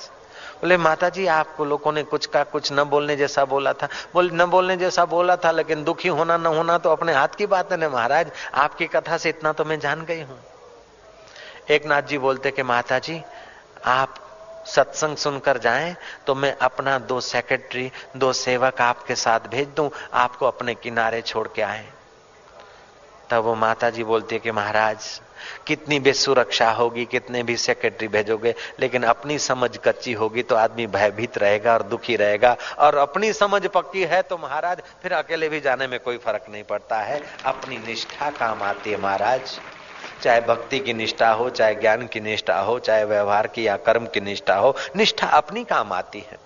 [0.61, 4.31] बोले माता जी आपको लोगों ने कुछ का कुछ न बोलने जैसा बोला था। बोले,
[4.35, 7.73] न बोलने जैसा बोला था, लेकिन दुखी होना न होना तो अपने हाथ की बात
[7.73, 10.39] है ना, महाराज। आपकी कथा से इतना तो मैं जान गई हूँ।
[11.71, 13.23] एक नाथ जी बोलते कि माता जी
[13.85, 14.15] आप
[14.67, 15.95] सत्संग सुनकर जाएँ
[16.27, 21.49] तो मैं अपना दो सेक्रेटरी दो सेवक आपके साथ भेज दूँ, आपको अपने किनारे छोड़
[21.49, 21.87] के आए।
[23.31, 25.21] तब वो माता जी बोलती है कि महाराज,
[25.67, 30.87] कितनी भी सुरक्षा होगी, कितने भी सेक्रेटरी भेजोगे, लेकिन अपनी समझ कच्ची होगी तो आदमी
[30.89, 35.61] भयभीत रहेगा और दुखी रहेगा। और अपनी समझ पक्की है तो महाराज, फिर अकेले भी
[35.61, 39.59] जाने में कोई फ़र्क नहीं पड़ता है। अपनी निष्ठा काम आती है महाराज।
[40.23, 44.07] चाहे भक्ति की निष्ठा हो, चाहे ज्ञान की निष्ठा हो, चाहे व्यवहार की या कर्म
[44.07, 46.45] की निष्ठा हो, निष्ठा अपनी काम आती है।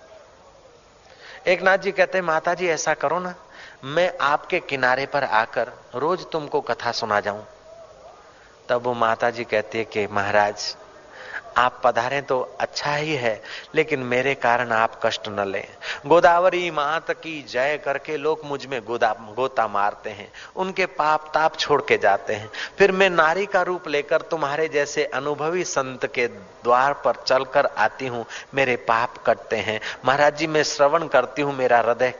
[1.47, 3.35] एक नाथ जी कहते हैं, माता जी, ऐसा करो ना,
[3.83, 7.45] मैं आपके किनारे पर आकर रोज तुमको कथा सुना जाऊँ।
[8.69, 10.75] तब वो माता जी कहती है कि, महाराज
[11.57, 13.41] आप पधारें तो अच्छा ही है,
[13.75, 15.63] लेकिन मेरे कारण आप कष्ट न लें।
[16.07, 21.81] गोदावरी मात की जय करके लोग मुझमें गोदा, गोता मारते हैं। उनके पाप ताप छोड़
[21.81, 26.93] के जाते हैं। फिर मैं नारी का रूप लेकर तुम्हारे जैसे अनुभवी संत के द्वार
[27.05, 28.25] पर चलकर आती हूँ।
[28.55, 32.13] मेरे पाप कटते हैं। महाराज जी, मैं श्रवण करती हूँ, मेरा हृदय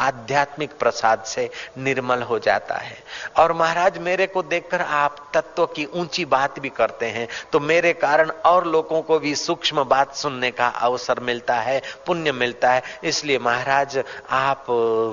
[0.00, 1.48] आध्यात्मिक प्रसाद से
[1.78, 2.96] निर्मल हो जाता है।
[3.36, 7.92] और महाराज, मेरे को देखकर आप तत्व की ऊँची बात भी करते हैं तो मेरे
[7.94, 12.82] कारण और लोगों को भी सूक्ष्म बात सुनने का अवसर मिलता है, पुण्य मिलता है।
[13.04, 13.98] इसलिए महाराज,
[14.30, 14.66] आप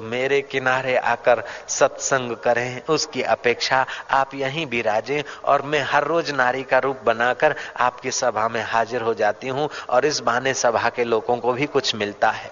[0.03, 6.63] मेरे किनारे आकर सत्संग करें, उसकी अपेक्षा आप यहीं विराजें, और मैं हर रोज नारी
[6.63, 11.03] का रूप बनाकर आपकी सभा में हाजिर हो जाती हूँ, और इस बहाने सभा के
[11.03, 12.51] लोगों को भी कुछ मिलता है।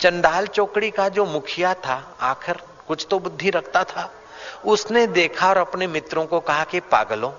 [0.00, 4.10] चंडाल चौकड़ी का जो मुखिया था, आखिर कुछ तो बुद्धि रखता था।
[4.64, 7.32] उसने देखा और अपने मित्रों को कहा कि पागलों,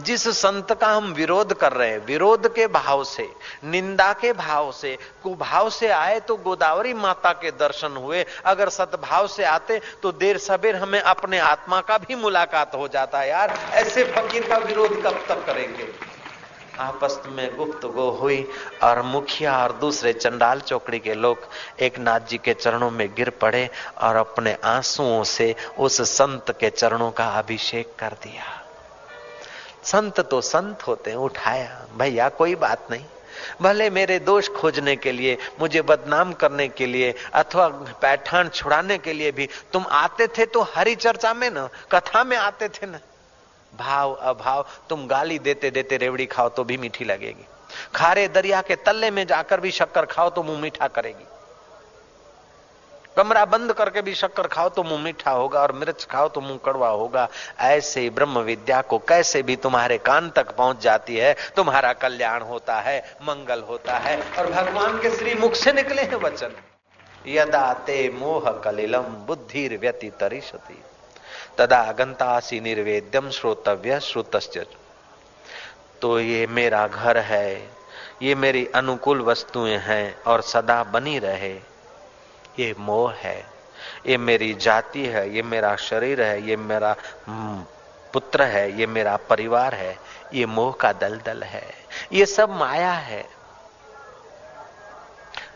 [0.00, 3.28] जिस संत का हम विरोध कर रहे हैं, विरोध के भाव से,
[3.64, 9.26] निंदा के भाव से, कुभाव से आए तो गोदावरी माता के दर्शन हुए। अगर सद्भाव
[9.26, 14.04] से आते तो देर सबेर हमें अपने आत्मा का भी मुलाकात हो जाता यार। ऐसे
[14.12, 15.88] फकीर का विरोध कब तक करेंगे?
[16.80, 18.44] आपस में गुप्त गो हुई
[18.82, 21.38] और मुखिया और दूसरे चंडाल चौकड़ी के लोग
[21.80, 23.68] एक नाथ जी के चरणों में गिर पड़े
[23.98, 28.44] और अपने आंसुओं से उस संत के चरणों का अभिषेक कर दिया।
[29.84, 33.04] संत तो संत होते हैं, उठाया, भैया, कोई बात नहीं।
[33.62, 37.68] भले मेरे दोष खोजने के लिए, मुझे बदनाम करने के लिए अथवा
[38.00, 42.36] पैठान छुड़ाने के लिए भी तुम आते थे तो हरी चर्चा में ना, कथा में
[42.36, 42.98] आते थे ना।
[43.72, 47.46] भाव, अभाव, तुम गाली देते देते रेवड़ी खाओ तो भी मीठी लगेगी।
[47.94, 51.24] खारे दरिया के तल्ले में जाकर भी शक्कर खाओ तो मुँह मीठा करेगी।
[53.16, 56.58] कमरा बंद करके भी शक्कर खाओ तो मुँह मीठा होगा और मिर्च खाओ तो मुँह
[56.64, 57.28] कड़वा होगा।
[57.60, 62.80] ऐसे ब्रह्म विद्या को कैसे भी तुम्हारे कान तक पहुँच जाती है, तुम्हारा कल्याण होता
[62.80, 66.54] है, मंगल होता है और भगवान के श्री मुख से निकले हैं वचन।
[67.26, 70.82] यदा ते मोह कलिलम बुद्धि व्यति तरिशती
[71.58, 74.36] तदा गंतासी निर्वेद्यम श्रोतव्य श्रुत
[76.02, 77.80] तो ये मेरा घर है
[78.22, 81.52] ये मेरी अनुकूल वस्तुएँ हैं और सदा बनी रहे।
[82.58, 83.38] ये मोह है
[84.06, 86.94] ये मेरी जाति है ये मेरा शरीर है ये मेरा
[87.26, 87.64] हम्म,
[88.12, 89.96] पुत्र है ये मेरा परिवार है
[90.34, 91.66] ये मोह का दलदल है।
[92.12, 93.24] ये सब माया है।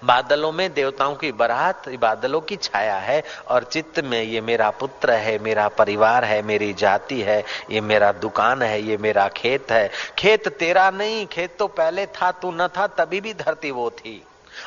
[0.04, 5.10] बादलों में देवताओं की बरात, बादलों की छाया है और चित्त में ये मेरा पुत्र
[5.10, 9.90] है, मेरा परिवार है, मेरी जाति है, ये मेरा दुकान है, ये मेरा खेत है।
[10.18, 14.26] खेत तेरा नहीं, खेत तो पहले था, तू न था, तभी भी धरती वो थी।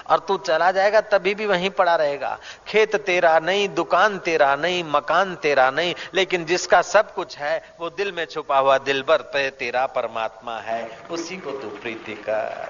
[0.09, 4.83] और तू चला जाएगा, तभी भी वहीं पड़ा रहेगा। खेत तेरा नहीं, दुकान तेरा नहीं,
[4.83, 9.49] मकान तेरा नहीं, लेकिन जिसका सब कुछ है, वो दिल में छुपा हुआ दिल भर
[9.49, 12.69] तेरा परमात्मा है। उसी को तू प्रीति कर।